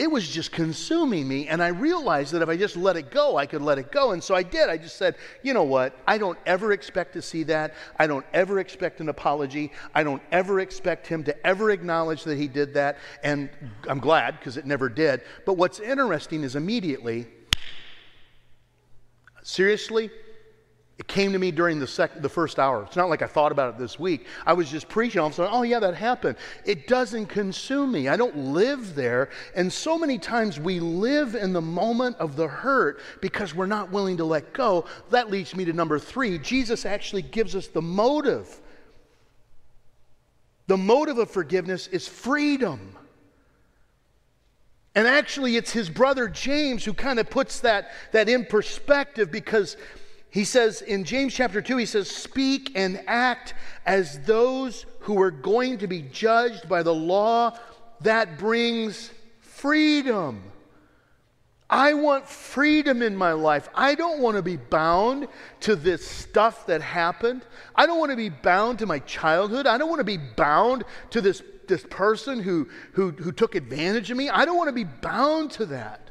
it 0.04 0.12
was 0.12 0.28
just 0.28 0.52
consuming 0.52 1.26
me. 1.26 1.48
And 1.48 1.64
I 1.64 1.70
realized 1.70 2.34
that 2.34 2.42
if 2.42 2.50
I 2.50 2.58
just 2.58 2.76
let 2.76 2.98
it 2.98 3.10
go, 3.10 3.38
I 3.38 3.46
could 3.46 3.62
let 3.62 3.78
it 3.78 3.90
go. 3.90 4.12
And 4.12 4.22
so 4.22 4.36
I 4.36 4.44
did. 4.44 4.68
I 4.68 4.76
just 4.76 4.98
said, 4.98 5.16
you 5.44 5.54
know 5.54 5.64
what? 5.64 5.98
I 6.06 6.18
don't 6.18 6.38
ever 6.46 6.74
expect 6.74 7.14
to 7.14 7.22
see 7.22 7.44
that. 7.44 7.74
I 7.98 8.06
don't 8.06 8.26
ever 8.34 8.60
expect 8.60 9.00
an 9.00 9.08
apology. 9.08 9.72
I 9.96 10.04
don't 10.04 10.22
ever 10.34 10.60
expect 10.60 11.08
him 11.08 11.24
to 11.24 11.48
ever 11.48 11.72
acknowledge 11.72 12.26
that 12.26 12.38
he 12.38 12.50
did 12.50 12.74
that. 12.74 12.98
And 13.24 13.50
I'm 13.88 14.00
glad 14.00 14.38
because 14.40 14.58
it 14.58 14.66
never 14.66 14.90
did. 14.90 15.22
But 15.46 15.54
what's 15.54 15.80
interesting 15.80 16.44
is 16.44 16.58
immediately, 16.58 17.26
seriously, 19.42 20.12
it 21.00 21.08
came 21.08 21.32
to 21.34 21.40
me 21.40 21.50
during 21.50 21.80
the, 21.80 21.88
sec- 21.88 22.22
the 22.22 22.30
first 22.30 22.60
hour. 22.60 22.84
It's 22.84 22.96
not 22.96 23.10
like 23.10 23.24
I 23.24 23.28
thought 23.28 23.52
about 23.52 23.74
it 23.74 23.80
this 23.80 23.98
week. 23.98 24.28
I 24.46 24.54
was 24.54 24.70
just 24.70 24.88
preaching. 24.88 25.22
All 25.22 25.28
of 25.28 25.40
a 25.40 25.50
oh, 25.50 25.64
yeah, 25.64 25.80
that 25.80 25.96
happened. 25.96 26.38
It 26.66 26.88
doesn't 26.88 27.28
consume 27.28 27.92
me. 27.92 28.08
I 28.08 28.16
don't 28.16 28.38
live 28.38 28.94
there. 28.94 29.30
And 29.56 29.74
so 29.74 29.98
many 29.98 30.20
times 30.20 30.60
we 30.60 30.80
live 30.80 31.34
in 31.34 31.52
the 31.52 31.62
moment 31.62 32.18
of 32.18 32.36
the 32.36 32.48
hurt 32.48 33.02
because 33.22 33.56
we're 33.56 33.66
not 33.66 33.92
willing 33.92 34.18
to 34.18 34.24
let 34.24 34.54
go. 34.54 34.86
That 35.10 35.32
leads 35.32 35.56
me 35.56 35.66
to 35.66 35.74
number 35.74 35.98
three. 35.98 36.38
Jesus 36.38 36.86
actually 36.86 37.24
gives 37.24 37.56
us 37.56 37.68
the 37.68 37.82
motive. 37.82 38.62
The 40.68 40.78
motive 40.78 41.18
of 41.18 41.32
forgiveness 41.32 41.88
is 41.88 42.08
freedom. 42.08 42.96
And 44.94 45.08
actually, 45.08 45.56
it's 45.56 45.72
his 45.72 45.90
brother 45.90 46.28
James 46.28 46.86
who 46.86 46.94
kind 46.94 47.20
of 47.20 47.32
puts 47.32 47.62
that, 47.62 47.90
that 48.12 48.30
in 48.30 48.46
perspective 48.46 49.32
because 49.32 49.76
he 50.34 50.46
says 50.46 50.82
in 50.82 51.04
James 51.04 51.32
chapter 51.32 51.62
2, 51.62 51.78
he 51.78 51.86
says, 51.86 52.10
Speak 52.10 52.72
and 52.74 53.04
act 53.06 53.54
as 53.86 54.20
those 54.22 54.88
who 55.02 55.22
are 55.22 55.30
going 55.30 55.78
to 55.78 55.88
be 55.88 56.02
judged 56.02 56.68
by 56.68 56.82
the 56.82 56.94
law 56.94 57.56
that 58.02 58.40
brings 58.40 59.12
freedom. 59.42 60.42
I 61.70 61.94
want 61.94 62.28
freedom 62.28 63.04
in 63.04 63.16
my 63.16 63.34
life. 63.34 63.70
I 63.76 63.94
don't 63.94 64.22
want 64.22 64.38
to 64.38 64.42
be 64.42 64.56
bound 64.58 65.28
to 65.60 65.76
this 65.76 66.04
stuff 66.04 66.66
that 66.66 66.82
happened. 66.82 67.46
I 67.76 67.86
don't 67.86 68.00
want 68.00 68.10
to 68.10 68.18
be 68.18 68.30
bound 68.30 68.80
to 68.80 68.88
my 68.88 68.98
childhood. 69.00 69.68
I 69.68 69.78
don't 69.78 69.90
want 69.90 70.00
to 70.00 70.04
be 70.04 70.18
bound 70.18 70.84
to 71.12 71.22
this, 71.22 71.44
this 71.68 71.86
person 71.92 72.40
who, 72.40 72.68
who, 72.94 73.12
who 73.12 73.32
took 73.32 73.54
advantage 73.54 74.10
of 74.10 74.18
me. 74.18 74.32
I 74.32 74.46
don't 74.46 74.58
want 74.58 74.70
to 74.70 74.74
be 74.74 74.84
bound 74.84 75.52
to 75.52 75.68
that. 75.68 76.03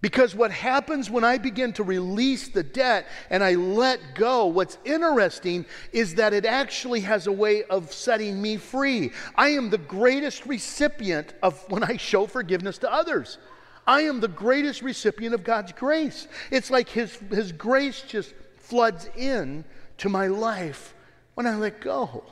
Because 0.00 0.32
what 0.32 0.52
happens 0.52 1.10
when 1.10 1.24
I 1.24 1.38
begin 1.38 1.72
to 1.74 1.82
release 1.82 2.48
the 2.48 2.62
debt 2.62 3.06
and 3.30 3.42
I 3.42 3.54
let 3.54 4.14
go, 4.14 4.46
what's 4.46 4.78
interesting 4.84 5.66
is 5.92 6.14
that 6.16 6.32
it 6.32 6.44
actually 6.44 7.00
has 7.00 7.26
a 7.26 7.32
way 7.32 7.64
of 7.64 7.92
setting 7.92 8.40
me 8.40 8.58
free. 8.58 9.10
I 9.34 9.48
am 9.50 9.70
the 9.70 9.78
greatest 9.78 10.46
recipient 10.46 11.34
of 11.42 11.68
when 11.68 11.82
I 11.82 11.96
show 11.96 12.26
forgiveness 12.26 12.78
to 12.78 12.92
others. 12.92 13.38
I 13.88 14.02
am 14.02 14.20
the 14.20 14.28
greatest 14.28 14.82
recipient 14.82 15.34
of 15.34 15.42
God's 15.42 15.72
grace. 15.72 16.28
It's 16.52 16.70
like 16.70 16.88
His, 16.88 17.16
His 17.30 17.50
grace 17.50 18.02
just 18.02 18.34
floods 18.54 19.08
in 19.16 19.64
to 19.96 20.08
my 20.08 20.28
life 20.28 20.94
when 21.34 21.46
I 21.46 21.56
let 21.56 21.80
go. 21.80 22.22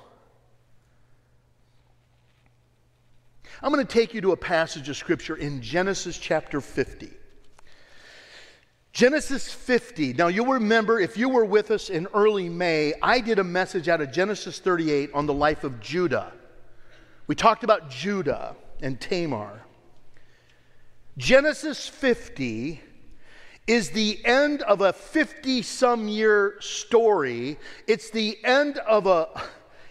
I'm 3.60 3.72
going 3.72 3.84
to 3.84 3.92
take 3.92 4.14
you 4.14 4.20
to 4.20 4.32
a 4.32 4.36
passage 4.36 4.88
of 4.88 4.96
Scripture 4.96 5.34
in 5.34 5.62
Genesis 5.62 6.16
chapter 6.16 6.60
50. 6.60 7.10
Genesis 8.96 9.52
50. 9.52 10.14
Now, 10.14 10.28
you'll 10.28 10.46
remember 10.46 10.98
if 10.98 11.18
you 11.18 11.28
were 11.28 11.44
with 11.44 11.70
us 11.70 11.90
in 11.90 12.08
early 12.14 12.48
May, 12.48 12.94
I 13.02 13.20
did 13.20 13.38
a 13.38 13.44
message 13.44 13.90
out 13.90 14.00
of 14.00 14.10
Genesis 14.10 14.58
38 14.58 15.10
on 15.12 15.26
the 15.26 15.34
life 15.34 15.64
of 15.64 15.80
Judah. 15.80 16.32
We 17.26 17.34
talked 17.34 17.62
about 17.62 17.90
Judah 17.90 18.56
and 18.80 18.98
Tamar. 18.98 19.60
Genesis 21.18 21.86
50 21.86 22.80
is 23.66 23.90
the 23.90 24.18
end 24.24 24.62
of 24.62 24.80
a 24.80 24.94
50 24.94 25.60
some 25.60 26.08
year 26.08 26.56
story. 26.60 27.58
It's 27.86 28.08
the 28.08 28.38
end 28.44 28.78
of 28.78 29.06
a 29.06 29.28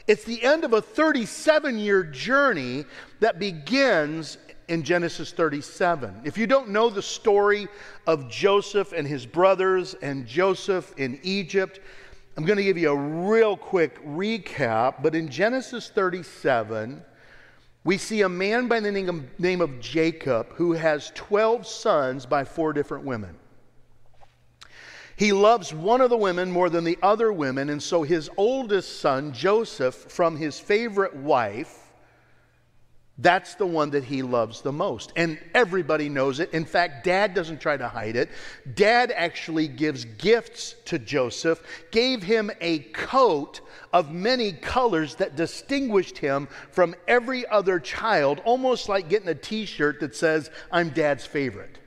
it's 0.07 0.23
the 0.23 0.43
end 0.43 0.63
of 0.63 0.73
a 0.73 0.81
37 0.81 1.77
year 1.77 2.03
journey 2.03 2.85
that 3.19 3.37
begins 3.37 4.39
in 4.67 4.83
Genesis 4.83 5.31
37. 5.31 6.21
If 6.23 6.37
you 6.37 6.47
don't 6.47 6.69
know 6.69 6.89
the 6.89 7.01
story 7.01 7.67
of 8.07 8.29
Joseph 8.29 8.93
and 8.93 9.07
his 9.07 9.25
brothers 9.25 9.93
and 9.95 10.25
Joseph 10.25 10.93
in 10.97 11.19
Egypt, 11.23 11.79
I'm 12.37 12.45
going 12.45 12.57
to 12.57 12.63
give 12.63 12.77
you 12.77 12.91
a 12.91 12.95
real 12.95 13.55
quick 13.55 14.03
recap. 14.05 15.01
But 15.01 15.15
in 15.15 15.29
Genesis 15.29 15.89
37, 15.89 17.03
we 17.83 17.97
see 17.97 18.23
a 18.23 18.29
man 18.29 18.67
by 18.67 18.79
the 18.79 18.91
name 19.37 19.61
of, 19.61 19.79
Jacob 19.79 20.47
who 20.53 20.73
has 20.73 21.11
12 21.15 21.65
sons 21.67 22.25
by 22.25 22.43
four 22.43 22.73
different 22.73 23.05
women. 23.05 23.37
He 25.15 25.31
loves 25.31 25.73
one 25.73 26.01
of 26.01 26.09
the 26.09 26.17
women 26.17 26.51
more 26.51 26.69
than 26.69 26.83
the 26.83 26.97
other 27.01 27.31
women, 27.31 27.69
and 27.69 27.81
so 27.81 28.03
his 28.03 28.29
oldest 28.35 28.99
son, 28.99 29.31
Joseph, 29.31 29.95
from 29.95 30.35
his 30.35 30.59
favorite 30.59 31.15
wife, 31.15 31.84
that's 33.17 33.55
the 33.55 33.65
one 33.65 33.91
that 33.91 34.03
he 34.03 34.21
loves 34.23 34.61
the 34.61 34.73
most. 34.73 35.13
And 35.15 35.39
everybody 35.53 36.09
knows 36.09 36.41
it. 36.41 36.51
In 36.51 36.65
fact, 36.65 37.05
dad 37.05 37.33
doesn't 37.33 37.61
try 37.61 37.77
to 37.77 37.87
hide 37.87 38.17
it. 38.17 38.29
Dad 38.73 39.11
actually 39.15 39.69
gives 39.69 40.03
gifts 40.03 40.75
to 40.85 40.99
Joseph, 40.99 41.63
gave 41.91 42.21
him 42.21 42.51
a 42.59 42.79
coat 42.79 43.61
of 43.93 44.11
many 44.11 44.51
colors 44.51 45.15
that 45.15 45.37
distinguished 45.37 46.17
him 46.17 46.49
from 46.71 46.93
every 47.07 47.47
other 47.47 47.79
child, 47.79 48.41
almost 48.43 48.89
like 48.89 49.07
getting 49.07 49.29
a 49.29 49.35
t 49.35 49.65
shirt 49.65 50.01
that 50.01 50.13
says, 50.13 50.51
I'm 50.69 50.89
dad's 50.89 51.25
favorite. 51.25 51.77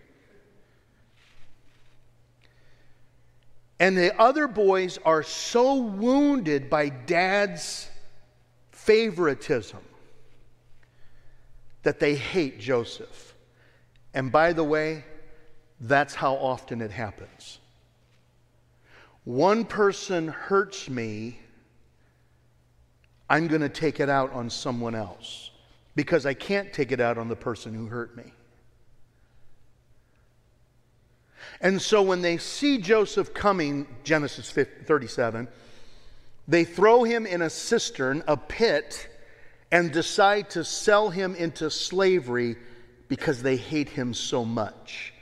And 3.78 3.96
the 3.96 4.18
other 4.18 4.48
boys 4.48 4.98
are 5.04 5.22
so 5.22 5.74
wounded 5.74 6.70
by 6.70 6.88
dad's 6.88 7.88
favoritism 8.70 9.78
that 11.82 12.00
they 12.00 12.14
hate 12.14 12.58
Joseph. 12.60 13.34
And 14.14 14.32
by 14.32 14.52
the 14.52 14.64
way, 14.64 15.04
that's 15.80 16.14
how 16.14 16.34
often 16.34 16.80
it 16.80 16.90
happens. 16.90 17.58
One 19.24 19.64
person 19.64 20.28
hurts 20.28 20.88
me, 20.88 21.38
I'm 23.30 23.46
going 23.46 23.60
to 23.60 23.68
take 23.68 24.00
it 24.00 24.08
out 24.08 24.32
on 24.32 24.48
someone 24.48 24.94
else 24.94 25.50
because 25.94 26.24
I 26.24 26.34
can't 26.34 26.72
take 26.72 26.92
it 26.92 27.00
out 27.00 27.18
on 27.18 27.28
the 27.28 27.36
person 27.36 27.74
who 27.74 27.86
hurt 27.86 28.16
me. 28.16 28.32
And 31.60 31.80
so 31.82 32.02
when 32.02 32.22
they 32.22 32.38
see 32.38 32.78
Joseph 32.78 33.34
coming, 33.34 33.86
Genesis 34.04 34.50
37, 34.50 35.48
they 36.46 36.64
throw 36.64 37.04
him 37.04 37.26
in 37.26 37.42
a 37.42 37.50
cistern, 37.50 38.22
a 38.26 38.36
pit, 38.36 39.08
and 39.70 39.92
decide 39.92 40.50
to 40.50 40.64
sell 40.64 41.10
him 41.10 41.34
into 41.34 41.70
slavery 41.70 42.56
because 43.08 43.42
they 43.42 43.56
hate 43.56 43.88
him 43.88 44.14
so 44.14 44.44
much. 44.44 45.12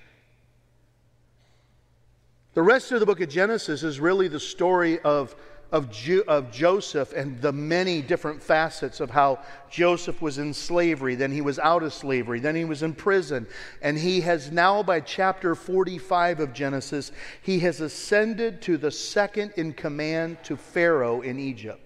The 2.55 2.63
rest 2.63 2.93
of 2.93 3.01
the 3.01 3.07
book 3.07 3.21
of 3.21 3.29
Genesis 3.29 3.83
is 3.83 4.01
really 4.01 4.29
the 4.29 4.41
story 4.41 4.99
of 5.01 5.37
of, 5.73 5.91
Ju- 5.91 6.25
of 6.29 6.51
Joseph 6.53 7.13
and 7.13 7.41
the 7.41 7.53
many 7.53 8.01
different 8.01 8.43
facets 8.43 9.01
of 9.01 9.11
how 9.11 9.41
Joseph 9.71 10.23
was 10.23 10.39
in 10.39 10.55
slavery, 10.55 11.15
then 11.15 11.33
he 11.33 11.41
was 11.41 11.59
out 11.59 11.83
of 11.83 11.93
slavery, 11.93 12.41
then 12.41 12.55
he 12.55 12.65
was 12.65 12.83
in 12.83 12.95
prison, 12.95 13.47
and 13.83 13.99
he 13.99 14.21
has 14.21 14.53
now, 14.53 14.83
by 14.83 15.01
chapter 15.01 15.55
45 15.55 16.41
of 16.41 16.53
Genesis, 16.53 17.11
he 17.43 17.59
has 17.61 17.81
ascended 17.81 18.63
to 18.63 18.77
the 18.77 18.91
second 18.91 19.53
in 19.57 19.73
command 19.73 20.39
to 20.45 20.57
Pharaoh 20.57 21.21
in 21.21 21.39
Egypt. 21.39 21.86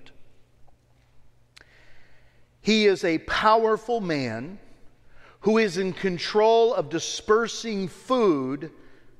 He 2.60 2.86
is 2.86 3.04
a 3.04 3.18
powerful 3.18 4.00
man 4.00 4.58
who 5.40 5.58
is 5.58 5.78
in 5.78 5.92
control 5.92 6.74
of 6.74 6.90
dispersing 6.90 7.88
food 7.88 8.70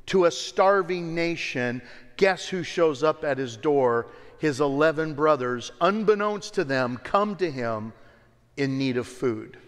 to 0.07 0.27
a 0.27 0.31
starving 0.31 1.15
nation. 1.15 1.81
Guess 2.17 2.49
who 2.49 2.63
shows 2.63 3.03
up 3.03 3.25
at 3.25 3.39
his 3.39 3.57
door? 3.57 4.09
his 4.41 4.59
11 4.59 5.13
brothers, 5.13 5.71
unbeknownst 5.83 6.55
to 6.55 6.65
them, 6.65 6.97
come 7.05 7.37
to 7.37 7.51
him 7.51 7.93
in 8.57 8.79
need 8.79 8.97
of 8.97 9.07
food. 9.07 9.59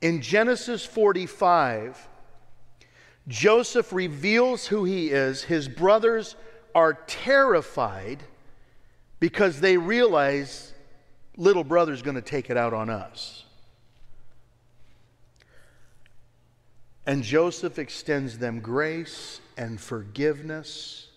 In 0.00 0.22
Genesis 0.22 0.86
45, 0.86 2.08
Joseph 3.26 3.92
reveals 3.92 4.68
who 4.68 4.84
he 4.84 5.10
is. 5.10 5.42
His 5.42 5.68
brothers 5.68 6.36
are 6.72 6.94
terrified 7.08 8.22
because 9.18 9.58
they 9.58 9.76
realize 9.76 10.72
little 11.36 11.64
brother's 11.64 12.02
going 12.02 12.16
to 12.16 12.22
take 12.22 12.50
it 12.50 12.56
out 12.56 12.72
on 12.72 12.90
us. 12.90 13.44
And 17.06 17.22
Joseph 17.22 17.78
extends 17.78 18.38
them 18.38 18.60
grace 18.60 19.40
and 19.56 19.80
forgiveness 19.80 21.10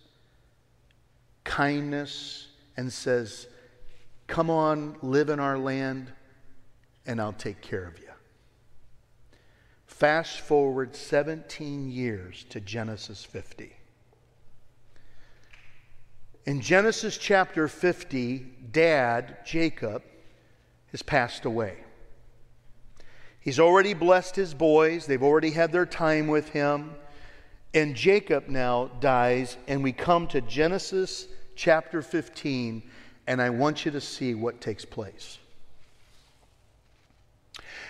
kindness 1.43 2.47
and 2.77 2.91
says, 2.91 3.47
Come 4.27 4.49
on, 4.49 4.95
live 5.01 5.29
in 5.29 5.39
our 5.39 5.57
land, 5.57 6.11
and 7.05 7.21
I'll 7.21 7.33
take 7.33 7.61
care 7.61 7.83
of 7.83 7.99
you. 7.99 8.09
Fast 9.85 10.39
forward 10.39 10.95
17 10.95 11.91
years 11.91 12.45
to 12.49 12.59
Genesis 12.59 13.23
50. 13.23 13.73
In 16.45 16.59
Genesis 16.59 17.17
chapter 17.17 17.69
50, 17.69 18.39
dad, 18.71 19.37
Jacob, 19.45 20.03
has 20.91 21.01
passed 21.01 21.45
away. 21.45 21.77
He's 23.39 23.61
already 23.61 23.93
blessed 23.93 24.35
his 24.35 24.53
boys, 24.53 25.05
they've 25.05 25.23
already 25.23 25.51
had 25.51 25.71
their 25.71 25.85
time 25.85 26.27
with 26.27 26.49
him. 26.49 26.95
And 27.73 27.95
Jacob 27.95 28.49
now 28.49 28.91
dies, 28.99 29.57
and 29.67 29.81
we 29.81 29.93
come 29.93 30.27
to 30.27 30.41
Genesis 30.41 31.27
chapter 31.55 32.01
15, 32.01 32.83
and 33.25 33.41
I 33.41 33.49
want 33.49 33.85
you 33.85 33.91
to 33.91 34.01
see 34.01 34.35
what 34.35 34.59
takes 34.59 34.83
place. 34.83 35.39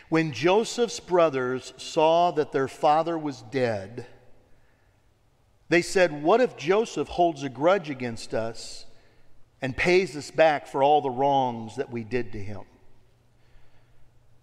When 0.10 0.32
Joseph's 0.32 1.00
brothers 1.00 1.74
saw 1.78 2.30
that 2.32 2.52
their 2.52 2.68
father 2.68 3.18
was 3.18 3.42
dead, 3.42 4.06
they 5.74 5.82
said, 5.82 6.24
What 6.24 6.40
if 6.40 6.56
Joseph 6.56 7.08
holds 7.08 7.42
a 7.42 7.50
grudge 7.50 7.90
against 7.90 8.36
us 8.36 8.86
and 9.60 9.76
pays 9.76 10.16
us 10.16 10.30
back 10.30 10.68
for 10.68 10.84
all 10.84 11.02
the 11.02 11.10
wrongs 11.10 11.78
that 11.78 11.90
we 11.90 12.04
did 12.04 12.32
to 12.34 12.40
him? 12.40 12.62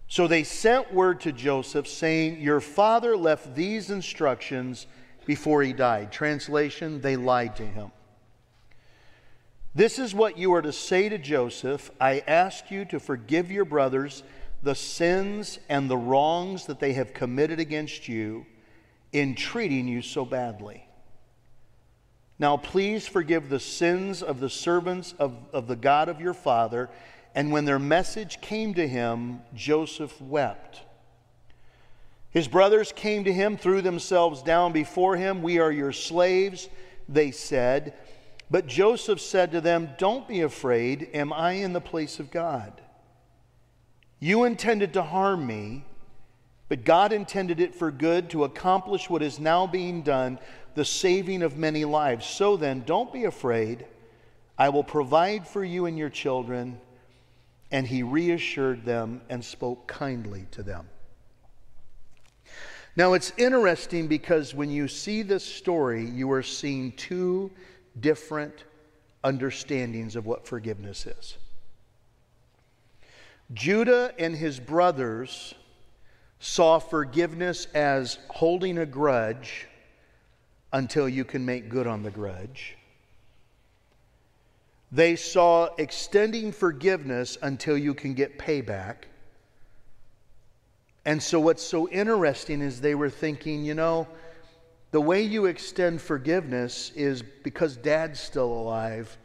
So 0.09 0.27
they 0.27 0.43
sent 0.43 0.93
word 0.93 1.21
to 1.21 1.31
Joseph 1.31 1.87
saying, 1.87 2.41
Your 2.41 2.61
father 2.61 3.17
left 3.17 3.55
these 3.55 3.91
instructions 3.91 4.89
before 5.25 5.63
he 5.63 5.73
died. 5.73 6.11
Translation, 6.11 7.01
they 7.01 7.15
lied 7.15 7.55
to 7.57 7.65
him. 7.65 7.93
This 9.73 10.01
is 10.01 10.13
what 10.13 10.37
you 10.37 10.53
are 10.55 10.63
to 10.63 10.73
say 10.73 11.09
to 11.09 11.17
Joseph 11.17 11.93
I 12.01 12.25
ask 12.27 12.73
you 12.73 12.85
to 12.87 12.99
forgive 12.99 13.53
your 13.53 13.65
brothers 13.65 14.25
the 14.65 14.75
sins 14.75 15.61
and 15.69 15.89
the 15.89 15.97
wrongs 15.97 16.67
that 16.67 16.81
they 16.81 16.95
have 16.95 17.15
committed 17.15 17.61
against 17.61 18.09
you 18.09 18.47
in 19.13 19.37
treating 19.37 19.87
you 19.87 20.03
so 20.03 20.25
badly. 20.25 20.89
Now, 22.41 22.57
please 22.57 23.07
forgive 23.07 23.51
the 23.51 23.61
sins 23.61 24.23
of 24.23 24.41
the 24.41 24.49
servants 24.49 25.15
of, 25.19 25.37
of 25.53 25.67
the 25.67 25.77
God 25.77 26.09
of 26.09 26.23
your 26.23 26.33
father. 26.33 26.89
And 27.35 27.53
when 27.53 27.67
their 27.67 27.79
message 27.79 28.41
came 28.41 28.73
to 28.75 28.89
him, 28.89 29.43
Joseph 29.55 30.19
wept. 30.23 30.81
His 32.31 32.49
brothers 32.49 32.93
came 32.93 33.25
to 33.25 33.33
him, 33.33 33.59
threw 33.59 33.83
themselves 33.83 34.43
down 34.43 34.73
before 34.73 35.17
him. 35.17 35.43
We 35.43 35.59
are 35.59 35.71
your 35.71 35.93
slaves, 35.93 36.71
they 37.11 37.31
said. 37.31 37.93
But 38.51 38.67
Joseph 38.67 39.21
said 39.21 39.53
to 39.53 39.61
them, 39.61 39.91
Don't 39.99 40.27
be 40.27 40.41
afraid. 40.41 41.11
Am 41.13 41.35
I 41.35 41.53
in 41.53 41.75
the 41.75 41.81
place 41.81 42.19
of 42.21 42.31
God? 42.31 42.81
You 44.19 44.45
intended 44.45 44.95
to 44.95 45.03
harm 45.03 45.47
me, 45.47 45.85
but 46.71 46.85
God 46.85 47.13
intended 47.13 47.61
it 47.61 47.75
for 47.75 47.91
good 47.91 48.31
to 48.31 48.45
accomplish 48.45 49.11
what 49.11 49.23
is 49.23 49.39
now 49.39 49.67
being 49.67 50.03
done, 50.03 50.39
the 50.75 50.85
saving 50.85 51.43
of 51.43 51.57
many 51.57 51.85
lives. 51.85 52.27
So 52.27 52.57
then, 52.57 52.83
don't 52.87 53.13
be 53.13 53.25
afraid. 53.25 53.87
I 54.59 54.69
will 54.69 54.85
provide 54.85 55.47
for 55.47 55.65
you 55.65 55.87
and 55.87 55.99
your 55.99 56.11
children. 56.11 56.81
And 57.71 57.87
he 57.87 58.03
reassured 58.03 58.85
them 58.85 59.21
and 59.29 59.45
spoke 59.45 59.87
kindly 59.87 60.47
to 60.53 60.63
them. 60.63 60.89
Now, 62.97 63.13
it's 63.13 63.33
interesting 63.37 64.09
because 64.09 64.55
when 64.55 64.71
you 64.71 64.89
see 64.89 65.23
this 65.23 65.45
story, 65.45 66.05
you 66.05 66.31
are 66.33 66.43
seeing 66.43 66.93
two 66.93 67.51
different 67.99 68.65
understandings 69.23 70.17
of 70.17 70.27
what 70.27 70.47
forgiveness 70.47 71.07
is. 71.07 71.37
Judah 73.53 74.13
and 74.19 74.35
his 74.35 74.59
brothers 74.61 75.55
saw 76.39 76.79
forgiveness 76.79 77.67
as 77.75 78.19
holding 78.29 78.79
a 78.79 78.87
grudge 78.87 79.67
until 80.73 81.09
you 81.09 81.25
can 81.25 81.45
make 81.45 81.69
good 81.69 81.87
on 81.87 82.03
the 82.03 82.11
grudge. 82.11 82.77
They 84.93 85.17
saw 85.17 85.69
extending 85.79 86.53
forgiveness 86.53 87.39
until 87.43 87.79
you 87.79 87.95
can 87.95 88.15
get 88.15 88.39
payback. 88.39 89.05
And 91.05 91.23
so, 91.23 91.41
what's 91.41 91.63
so 91.63 91.89
interesting 91.89 92.61
is 92.61 92.81
they 92.81 92.95
were 92.95 93.11
thinking, 93.11 93.65
you 93.65 93.75
know, 93.75 94.09
the 94.91 95.01
way 95.01 95.23
you 95.23 95.47
extend 95.47 96.01
forgiveness 96.01 96.91
is 96.97 97.23
because 97.23 97.77
dad's 97.77 98.19
still 98.19 98.53
alive, 98.53 99.17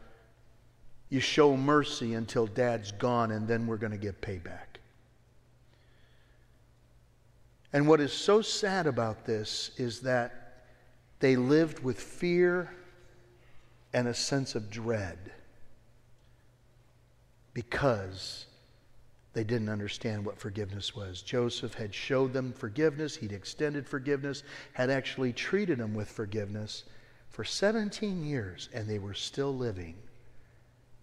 you 1.10 1.20
show 1.20 1.56
mercy 1.56 2.14
until 2.14 2.46
dad's 2.46 2.92
gone, 2.92 3.32
and 3.32 3.46
then 3.48 3.66
we're 3.66 3.76
going 3.76 3.92
to 3.92 3.98
get 3.98 4.20
payback. 4.20 4.78
And 7.72 7.86
what 7.88 8.00
is 8.00 8.12
so 8.12 8.40
sad 8.40 8.86
about 8.86 9.24
this 9.26 9.72
is 9.76 10.00
that 10.00 10.45
they 11.20 11.36
lived 11.36 11.80
with 11.80 12.00
fear 12.00 12.74
and 13.92 14.08
a 14.08 14.14
sense 14.14 14.54
of 14.54 14.70
dread 14.70 15.18
because 17.54 18.46
they 19.32 19.44
didn't 19.44 19.68
understand 19.68 20.24
what 20.24 20.38
forgiveness 20.38 20.94
was. 20.94 21.22
Joseph 21.22 21.74
had 21.74 21.94
showed 21.94 22.32
them 22.32 22.52
forgiveness, 22.52 23.16
he'd 23.16 23.32
extended 23.32 23.86
forgiveness, 23.86 24.42
had 24.72 24.90
actually 24.90 25.32
treated 25.32 25.78
them 25.78 25.94
with 25.94 26.08
forgiveness 26.08 26.84
for 27.30 27.44
17 27.44 28.24
years, 28.24 28.68
and 28.72 28.88
they 28.88 28.98
were 28.98 29.14
still 29.14 29.54
living 29.54 29.94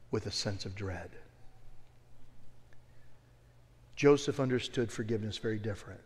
with 0.10 0.26
a 0.26 0.32
sense 0.32 0.66
of 0.66 0.76
dread. 0.76 1.10
Joseph 3.96 4.40
understood 4.40 4.92
forgiveness 4.92 5.38
very 5.38 5.60
different. 5.60 6.02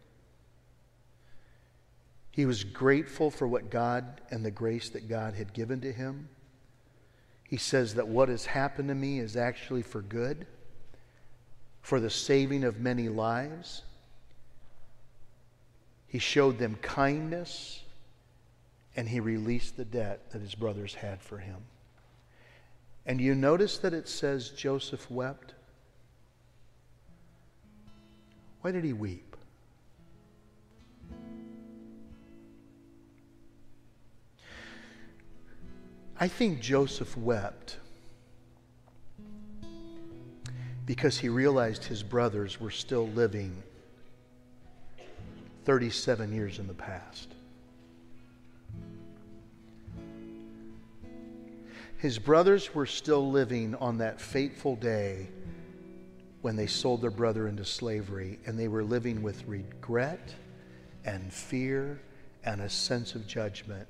He 2.38 2.46
was 2.46 2.64
grateful 2.64 3.32
for 3.32 3.48
what 3.48 3.72
God 3.72 4.22
and 4.30 4.46
the 4.46 4.52
grace 4.52 4.90
that 4.90 5.10
God 5.10 5.34
had 5.34 5.54
given 5.54 5.82
to 5.82 5.92
him. 5.92 6.30
He 7.44 7.58
says 7.58 7.96
that 7.96 8.08
what 8.08 8.30
has 8.30 8.46
happened 8.46 8.90
to 8.90 8.96
me 8.96 9.18
is 9.18 9.36
actually 9.36 9.82
for 9.82 10.04
good 10.04 10.46
for 11.82 12.00
the 12.00 12.12
saving 12.12 12.64
of 12.64 12.80
many 12.80 13.10
lives. 13.10 13.82
He 16.06 16.20
showed 16.20 16.60
them 16.60 16.78
kindness 16.80 17.82
and 18.96 19.10
he 19.10 19.20
released 19.20 19.76
the 19.76 19.86
debt 19.86 20.30
that 20.30 20.44
his 20.44 20.54
brothers 20.54 20.94
had 20.94 21.24
for 21.24 21.40
him. 21.40 21.58
And 23.08 23.20
you 23.20 23.34
notice 23.34 23.80
that 23.80 23.96
it 23.96 24.08
says 24.08 24.50
Joseph 24.50 25.10
wept? 25.10 25.56
Why 28.62 28.72
did 28.72 28.84
he 28.84 28.94
weep? 28.94 29.27
I 36.20 36.28
think 36.28 36.62
Joseph 36.62 37.16
wept 37.16 37.78
because 40.88 41.20
he 41.20 41.30
realized 41.30 41.84
his 41.84 42.02
brothers 42.02 42.60
were 42.60 42.72
still 42.72 43.08
living 43.10 43.62
37 45.66 46.34
years 46.34 46.58
in 46.58 46.66
the 46.66 46.74
past. 46.74 47.36
His 51.98 52.18
brothers 52.18 52.74
were 52.74 52.86
still 52.88 53.30
living 53.30 53.76
on 53.76 54.00
that 54.00 54.20
fateful 54.20 54.76
day 54.76 55.28
when 56.42 56.56
they 56.56 56.68
sold 56.68 57.02
their 57.02 57.12
brother 57.12 57.48
into 57.48 57.66
slavery, 57.66 58.40
and 58.46 58.58
they 58.58 58.68
were 58.68 58.84
living 58.84 59.22
with 59.22 59.46
regret 59.46 60.34
and 61.06 61.32
fear 61.32 62.00
and 62.44 62.62
a 62.62 62.70
sense 62.70 63.14
of 63.14 63.28
judgment 63.28 63.88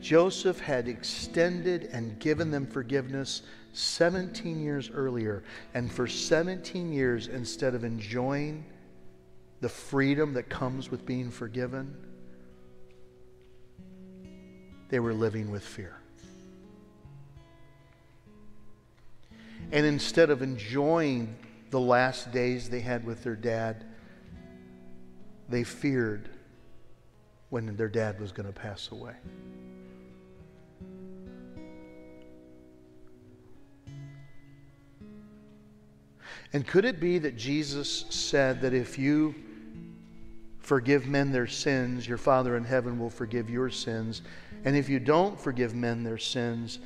Joseph 0.00 0.60
had 0.60 0.88
extended 0.88 1.90
and 1.92 2.18
given 2.18 2.50
them 2.50 2.66
forgiveness 2.66 3.42
17 3.72 4.60
years 4.60 4.90
earlier. 4.90 5.42
And 5.74 5.90
for 5.90 6.06
17 6.06 6.92
years, 6.92 7.28
instead 7.28 7.74
of 7.74 7.84
enjoying 7.84 8.64
the 9.60 9.68
freedom 9.68 10.34
that 10.34 10.48
comes 10.48 10.90
with 10.90 11.04
being 11.04 11.30
forgiven, 11.30 11.94
they 14.88 15.00
were 15.00 15.14
living 15.14 15.50
with 15.50 15.62
fear. 15.62 15.96
And 19.72 19.86
instead 19.86 20.30
of 20.30 20.42
enjoying 20.42 21.36
the 21.70 21.78
last 21.78 22.32
days 22.32 22.68
they 22.68 22.80
had 22.80 23.04
with 23.04 23.22
their 23.22 23.36
dad, 23.36 23.84
they 25.48 25.62
feared 25.62 26.28
when 27.50 27.76
their 27.76 27.88
dad 27.88 28.20
was 28.20 28.32
going 28.32 28.46
to 28.46 28.52
pass 28.52 28.90
away. 28.90 29.14
And 36.52 36.66
could 36.66 36.84
it 36.84 36.98
be 36.98 37.18
that 37.18 37.36
Jesus 37.36 38.06
said 38.10 38.60
that 38.62 38.74
if 38.74 38.98
you 38.98 39.34
forgive 40.58 41.06
men 41.06 41.30
their 41.30 41.46
sins, 41.46 42.08
your 42.08 42.18
Father 42.18 42.56
in 42.56 42.64
heaven 42.64 42.98
will 42.98 43.10
forgive 43.10 43.48
your 43.48 43.70
sins? 43.70 44.22
And 44.64 44.76
if 44.76 44.88
you 44.88 44.98
don't 44.98 45.38
forgive 45.40 45.74
men 45.74 46.02
their 46.02 46.18
sins, 46.18 46.80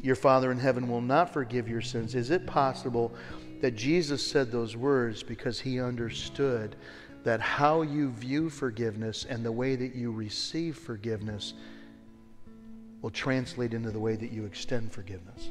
your 0.00 0.16
Father 0.16 0.50
in 0.52 0.58
heaven 0.58 0.88
will 0.88 1.00
not 1.00 1.32
forgive 1.32 1.68
your 1.68 1.80
sins? 1.80 2.14
Is 2.14 2.30
it 2.30 2.46
possible 2.46 3.14
that 3.60 3.72
Jesus 3.72 4.26
said 4.26 4.50
those 4.50 4.76
words 4.76 5.22
because 5.22 5.60
he 5.60 5.80
understood 5.80 6.76
that 7.24 7.40
how 7.40 7.82
you 7.82 8.10
view 8.10 8.50
forgiveness 8.50 9.24
and 9.28 9.44
the 9.44 9.52
way 9.52 9.76
that 9.76 9.94
you 9.94 10.12
receive 10.12 10.76
forgiveness 10.76 11.54
will 13.00 13.10
translate 13.10 13.72
into 13.72 13.90
the 13.90 13.98
way 13.98 14.16
that 14.16 14.30
you 14.30 14.44
extend 14.44 14.92
forgiveness? 14.92 15.48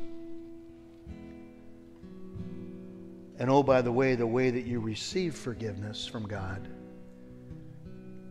And 3.40 3.50
oh, 3.50 3.64
by 3.64 3.82
the 3.82 3.92
way, 3.92 4.16
the 4.16 4.28
way 4.28 4.52
that 4.52 4.66
you 4.66 4.80
receive 4.80 5.36
forgiveness 5.36 6.06
from 6.06 6.28
God 6.28 6.68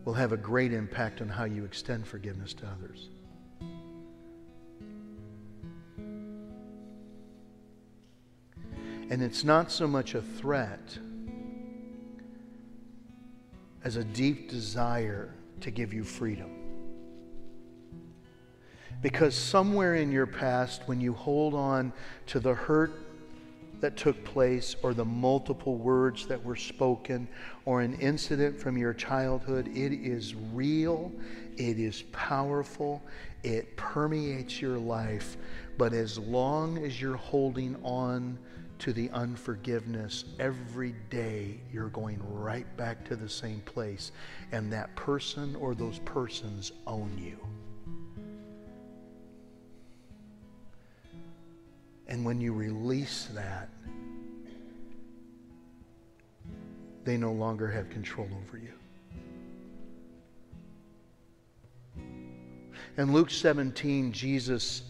will 0.04 0.14
have 0.14 0.32
a 0.32 0.36
great 0.36 0.72
impact 0.72 1.20
on 1.20 1.28
how 1.28 1.44
you 1.44 1.64
extend 1.64 2.06
forgiveness 2.06 2.54
to 2.54 2.66
others. 2.66 3.08
And 9.10 9.22
it's 9.22 9.44
not 9.44 9.70
so 9.70 9.86
much 9.86 10.14
a 10.14 10.22
threat 10.22 10.98
as 13.84 13.96
a 13.96 14.04
deep 14.04 14.48
desire 14.48 15.34
to 15.60 15.70
give 15.70 15.92
you 15.92 16.02
freedom. 16.04 16.50
Because 19.02 19.34
somewhere 19.34 19.96
in 19.96 20.12
your 20.12 20.26
past, 20.26 20.82
when 20.86 21.00
you 21.00 21.12
hold 21.12 21.54
on 21.54 21.92
to 22.28 22.40
the 22.40 22.54
hurt 22.54 22.92
that 23.82 23.96
took 23.96 24.24
place 24.24 24.76
or 24.82 24.94
the 24.94 25.04
multiple 25.04 25.76
words 25.76 26.26
that 26.28 26.42
were 26.42 26.56
spoken 26.56 27.28
or 27.64 27.80
an 27.80 27.94
incident 27.94 28.56
from 28.58 28.78
your 28.78 28.94
childhood. 28.94 29.68
It 29.76 29.92
is 29.92 30.36
real, 30.52 31.12
it 31.56 31.80
is 31.80 32.04
powerful, 32.12 33.02
it 33.42 33.76
permeates 33.76 34.62
your 34.62 34.78
life. 34.78 35.36
But 35.78 35.92
as 35.92 36.16
long 36.16 36.78
as 36.78 37.00
you're 37.00 37.16
holding 37.16 37.76
on 37.82 38.38
to 38.78 38.92
the 38.92 39.10
unforgiveness, 39.10 40.26
every 40.38 40.94
day 41.10 41.60
you're 41.72 41.88
going 41.88 42.20
right 42.32 42.76
back 42.76 43.04
to 43.06 43.16
the 43.16 43.28
same 43.28 43.60
place. 43.62 44.12
And 44.52 44.72
that 44.72 44.94
person 44.94 45.56
or 45.56 45.74
those 45.74 45.98
persons 46.00 46.70
own 46.86 47.18
you. 47.18 47.36
And 52.12 52.24
when 52.26 52.42
you 52.42 52.52
release 52.52 53.30
that, 53.32 53.70
they 57.04 57.16
no 57.16 57.32
longer 57.32 57.70
have 57.70 57.88
control 57.88 58.28
over 58.44 58.58
you. 58.58 58.74
In 62.98 63.14
Luke 63.14 63.30
17, 63.30 64.12
Jesus 64.12 64.82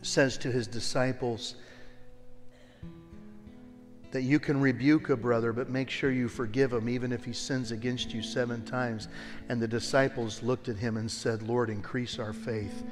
says 0.00 0.38
to 0.38 0.50
his 0.50 0.66
disciples 0.66 1.56
that 4.10 4.22
you 4.22 4.40
can 4.40 4.58
rebuke 4.58 5.10
a 5.10 5.16
brother, 5.18 5.52
but 5.52 5.68
make 5.68 5.90
sure 5.90 6.10
you 6.10 6.28
forgive 6.28 6.72
him, 6.72 6.88
even 6.88 7.12
if 7.12 7.26
he 7.26 7.34
sins 7.34 7.72
against 7.72 8.14
you 8.14 8.22
seven 8.22 8.64
times. 8.64 9.08
And 9.50 9.60
the 9.60 9.68
disciples 9.68 10.42
looked 10.42 10.70
at 10.70 10.76
him 10.76 10.96
and 10.96 11.10
said, 11.10 11.42
Lord, 11.42 11.68
increase 11.68 12.18
our 12.18 12.32
faith. 12.32 12.84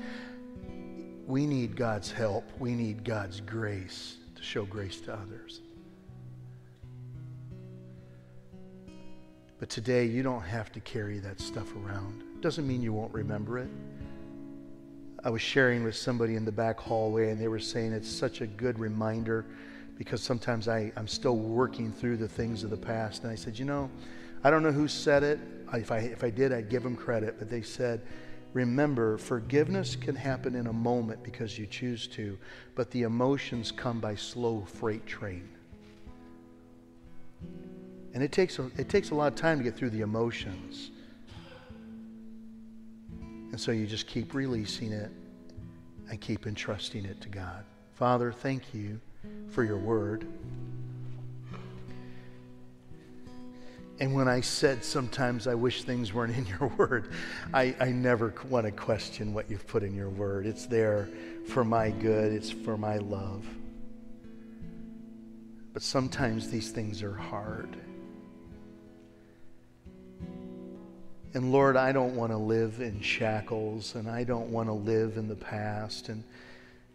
We 1.26 1.46
need 1.46 1.74
God's 1.76 2.10
help, 2.10 2.44
we 2.58 2.74
need 2.74 3.04
God's 3.04 3.40
grace 3.40 4.16
to 4.36 4.42
show 4.42 4.64
grace 4.64 5.00
to 5.02 5.14
others. 5.14 5.60
But 9.58 9.70
today, 9.70 10.04
you 10.04 10.22
don't 10.22 10.42
have 10.42 10.70
to 10.72 10.80
carry 10.80 11.20
that 11.20 11.40
stuff 11.40 11.74
around. 11.76 12.22
Doesn't 12.42 12.66
mean 12.66 12.82
you 12.82 12.92
won't 12.92 13.14
remember 13.14 13.58
it. 13.58 13.68
I 15.24 15.30
was 15.30 15.40
sharing 15.40 15.84
with 15.84 15.96
somebody 15.96 16.36
in 16.36 16.44
the 16.44 16.52
back 16.52 16.78
hallway, 16.78 17.30
and 17.30 17.40
they 17.40 17.48
were 17.48 17.58
saying 17.58 17.94
it's 17.94 18.10
such 18.10 18.42
a 18.42 18.46
good 18.46 18.78
reminder 18.78 19.46
because 19.96 20.22
sometimes 20.22 20.68
I, 20.68 20.92
I'm 20.96 21.08
still 21.08 21.36
working 21.36 21.90
through 21.92 22.18
the 22.18 22.28
things 22.28 22.62
of 22.62 22.68
the 22.68 22.76
past. 22.76 23.22
And 23.22 23.32
I 23.32 23.34
said, 23.34 23.58
You 23.58 23.64
know, 23.64 23.90
I 24.42 24.50
don't 24.50 24.62
know 24.62 24.72
who 24.72 24.86
said 24.86 25.22
it. 25.22 25.38
If 25.72 25.90
I, 25.90 25.98
if 26.00 26.22
I 26.22 26.28
did, 26.28 26.52
I'd 26.52 26.68
give 26.68 26.82
them 26.82 26.94
credit. 26.94 27.36
But 27.38 27.48
they 27.48 27.62
said, 27.62 28.02
Remember, 28.54 29.18
forgiveness 29.18 29.96
can 29.96 30.14
happen 30.14 30.54
in 30.54 30.68
a 30.68 30.72
moment 30.72 31.22
because 31.24 31.58
you 31.58 31.66
choose 31.66 32.06
to, 32.08 32.38
but 32.76 32.90
the 32.92 33.02
emotions 33.02 33.72
come 33.72 34.00
by 34.00 34.14
slow 34.14 34.62
freight 34.64 35.04
train. 35.06 35.48
And 38.14 38.22
it 38.22 38.30
takes 38.30 38.60
a, 38.60 38.70
it 38.78 38.88
takes 38.88 39.10
a 39.10 39.14
lot 39.14 39.32
of 39.32 39.34
time 39.34 39.58
to 39.58 39.64
get 39.64 39.76
through 39.76 39.90
the 39.90 40.02
emotions. 40.02 40.92
And 43.50 43.60
so 43.60 43.72
you 43.72 43.86
just 43.86 44.06
keep 44.06 44.34
releasing 44.34 44.92
it 44.92 45.10
and 46.08 46.20
keep 46.20 46.46
entrusting 46.46 47.04
it 47.04 47.20
to 47.22 47.28
God. 47.28 47.64
Father, 47.94 48.30
thank 48.30 48.72
you 48.72 49.00
for 49.48 49.64
your 49.64 49.78
word. 49.78 50.28
And 54.00 54.12
when 54.12 54.26
I 54.26 54.40
said 54.40 54.84
sometimes 54.84 55.46
I 55.46 55.54
wish 55.54 55.84
things 55.84 56.12
weren't 56.12 56.36
in 56.36 56.46
your 56.46 56.68
word, 56.76 57.12
I, 57.52 57.74
I 57.80 57.90
never 57.92 58.34
want 58.48 58.66
to 58.66 58.72
question 58.72 59.34
what 59.34 59.50
you've 59.50 59.66
put 59.66 59.82
in 59.82 59.94
your 59.94 60.10
word. 60.10 60.46
It's 60.46 60.66
there 60.66 61.08
for 61.48 61.64
my 61.64 61.90
good, 61.90 62.32
it's 62.32 62.50
for 62.50 62.76
my 62.76 62.98
love. 62.98 63.46
But 65.72 65.82
sometimes 65.82 66.50
these 66.50 66.70
things 66.70 67.02
are 67.02 67.14
hard. 67.14 67.76
And 71.34 71.50
Lord, 71.50 71.76
I 71.76 71.90
don't 71.90 72.14
want 72.14 72.30
to 72.30 72.38
live 72.38 72.80
in 72.80 73.00
shackles 73.00 73.96
and 73.96 74.08
I 74.08 74.22
don't 74.22 74.50
want 74.50 74.68
to 74.68 74.72
live 74.72 75.16
in 75.16 75.26
the 75.26 75.34
past 75.34 76.08
and 76.08 76.22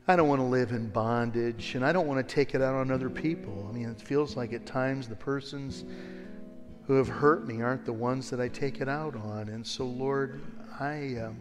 I 0.08 0.16
don't 0.16 0.30
want 0.30 0.40
to 0.40 0.46
live 0.46 0.72
in 0.72 0.90
bondage 0.90 1.76
and 1.76 1.86
I 1.86 1.92
don't 1.92 2.08
want 2.08 2.26
to 2.26 2.36
take 2.36 2.56
it 2.56 2.62
out 2.62 2.74
on 2.74 2.90
other 2.90 3.10
people. 3.10 3.68
I 3.70 3.76
mean, 3.76 3.90
it 3.90 4.02
feels 4.02 4.38
like 4.38 4.54
at 4.54 4.66
times 4.66 5.10
the 5.10 5.16
persons 5.16 5.84
who 6.90 6.96
have 6.96 7.08
hurt 7.08 7.48
me 7.48 7.62
aren't 7.62 7.86
the 7.86 7.94
ones 7.94 8.32
that 8.32 8.42
I 8.42 8.48
take 8.48 8.82
it 8.82 8.90
out 8.90 9.16
on. 9.16 9.48
And 9.50 9.66
so, 9.66 9.86
Lord, 9.86 10.42
I. 10.80 11.18
Um, 11.24 11.38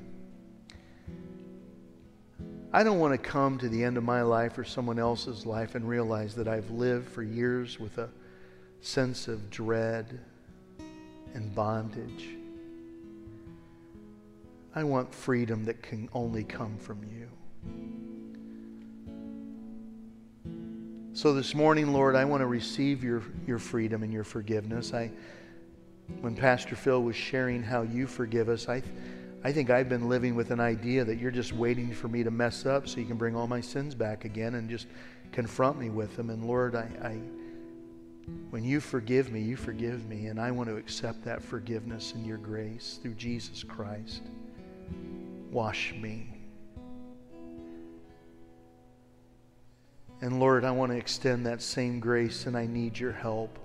I 2.71 2.83
don't 2.83 2.99
want 2.99 3.15
to 3.15 3.19
come 3.19 3.57
to 3.61 3.69
the 3.71 3.83
end 3.83 3.97
of 3.97 4.05
my 4.05 4.21
life 4.21 4.59
or 4.59 4.65
someone 4.65 4.99
else's 4.99 5.47
life 5.47 5.75
and 5.75 5.89
realize 5.89 6.35
that 6.35 6.49
I've 6.49 6.71
lived 6.71 7.09
for 7.09 7.23
years 7.23 7.81
with 7.81 7.97
a 7.97 8.11
sense 8.83 9.27
of 9.27 9.49
dread 9.49 10.21
and 11.33 11.55
bondage. 11.55 12.29
I 14.75 14.85
want 14.85 15.15
freedom 15.15 15.65
that 15.65 15.83
can 15.83 16.11
only 16.13 16.45
come 16.45 16.77
from 16.77 17.01
you. 17.05 17.27
So 21.19 21.33
this 21.33 21.53
morning, 21.53 21.93
Lord, 21.93 22.15
I 22.15 22.25
want 22.25 22.43
to 22.43 22.47
receive 22.47 23.03
your, 23.03 23.25
your 23.45 23.59
freedom 23.59 24.05
and 24.05 24.13
your 24.13 24.23
forgiveness. 24.23 24.95
I, 24.95 25.11
when 26.21 26.35
Pastor 26.35 26.77
Phil 26.77 27.03
was 27.03 27.17
sharing 27.17 27.63
how 27.63 27.83
you 27.83 28.07
forgive 28.07 28.49
us, 28.49 28.69
I, 28.69 28.83
I 29.45 29.53
think 29.53 29.71
I've 29.71 29.89
been 29.89 30.09
living 30.09 30.35
with 30.35 30.51
an 30.51 30.61
idea 30.61 31.05
that 31.05 31.19
you're 31.19 31.31
just 31.31 31.53
waiting 31.53 31.93
for 31.93 32.09
me 32.09 32.23
to 32.23 32.31
mess 32.31 32.67
up 32.67 32.89
so 32.89 33.01
you 33.01 33.07
can 33.07 33.17
bring 33.17 33.37
all 33.37 33.47
my 33.47 33.61
sins 33.61 33.95
back 33.95 34.25
again 34.25 34.55
and 34.55 34.69
just 34.69 34.87
confront 35.33 35.79
me 35.79 35.91
with 35.91 36.17
them. 36.17 36.31
And 36.31 36.45
Lord, 36.45 36.75
I, 36.75 36.89
I 37.03 37.19
when 38.51 38.65
you 38.65 38.81
forgive 38.81 39.31
me, 39.31 39.41
you 39.41 39.57
forgive 39.57 40.07
me, 40.09 40.27
and 40.27 40.41
I 40.41 40.51
want 40.51 40.69
to 40.69 40.77
accept 40.77 41.25
that 41.25 41.43
forgiveness 41.43 42.13
and 42.13 42.27
your 42.27 42.39
grace 42.39 42.99
through 43.03 43.15
Jesus 43.15 43.63
Christ. 43.63 44.23
Wash 45.51 45.95
me. 45.95 46.35
And 50.21 50.41
Lord, 50.41 50.65
I 50.65 50.71
want 50.73 50.93
to 50.93 50.99
extend 50.99 51.47
that 51.47 51.63
same 51.63 52.01
grace, 52.01 52.47
and 52.47 52.57
I 52.57 52.67
need 52.67 52.99
your 52.99 53.13
help. 53.13 53.59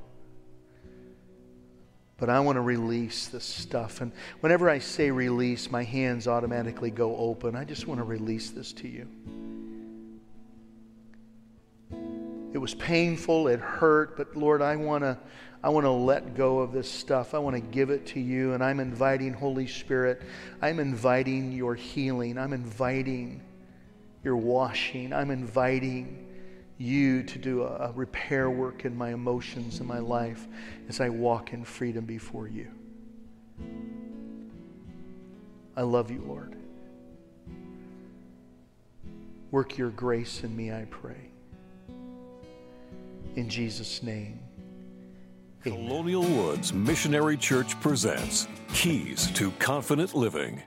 But 2.24 2.30
I 2.30 2.40
want 2.40 2.56
to 2.56 2.62
release 2.62 3.28
this 3.28 3.44
stuff. 3.44 4.00
And 4.00 4.14
whenever 4.40 4.70
I 4.70 4.80
say 4.80 5.12
release, 5.12 5.70
my 5.70 5.84
hands 5.84 6.26
automatically 6.26 6.90
go 6.90 7.18
open. 7.18 7.54
I 7.54 7.66
just 7.66 7.86
want 7.86 8.00
to 8.00 8.06
release 8.06 8.50
this 8.50 8.72
to 8.72 8.88
you. 8.88 9.10
It 12.54 12.60
was 12.60 12.76
painful, 12.76 13.50
it 13.50 13.60
hurt, 13.60 14.16
but 14.16 14.38
Lord, 14.38 14.62
I 14.62 14.78
want 14.78 15.04
to 15.04 15.18
I 15.62 15.68
want 15.68 15.86
to 15.86 15.92
let 15.92 16.34
go 16.34 16.60
of 16.60 16.72
this 16.72 16.90
stuff. 16.90 17.34
I 17.34 17.40
want 17.40 17.58
to 17.58 17.62
give 17.62 17.90
it 17.90 18.06
to 18.06 18.22
you. 18.22 18.54
And 18.54 18.64
I'm 18.64 18.80
inviting, 18.80 19.34
Holy 19.34 19.68
Spirit, 19.68 20.22
I'm 20.62 20.80
inviting 20.80 21.52
your 21.52 21.76
healing. 21.76 22.38
I'm 22.38 22.54
inviting 22.54 23.42
your 24.24 24.38
washing. 24.38 25.12
I'm 25.12 25.30
inviting 25.30 26.26
you 26.78 27.24
to 27.24 27.40
do 27.40 27.64
a, 27.64 27.92
repair 27.92 28.50
work 28.50 28.86
in 28.86 28.98
my 28.98 29.14
emotions 29.14 29.80
and 29.80 29.88
my 29.88 30.00
life 30.00 30.48
as 30.90 31.00
I 31.00 31.10
walk 31.10 31.54
in 31.54 31.64
freedom 31.64 32.06
before 32.06 32.48
you. 32.48 32.68
I 35.76 35.82
love 35.82 36.12
you, 36.12 36.24
Lord. 36.28 36.56
Work 39.52 39.78
your 39.78 39.92
grace 39.92 40.44
in 40.44 40.56
me, 40.56 40.72
I 40.72 40.86
pray. 40.90 41.30
In 43.36 43.50
Jesus' 43.50 44.02
name. 44.02 44.40
Colonial 45.62 46.24
Woods 46.24 46.74
Missionary 46.74 47.38
Church 47.38 47.80
presents 47.80 48.48
Keys 48.74 49.32
to 49.32 49.52
Confident 49.52 50.14
Living. 50.14 50.62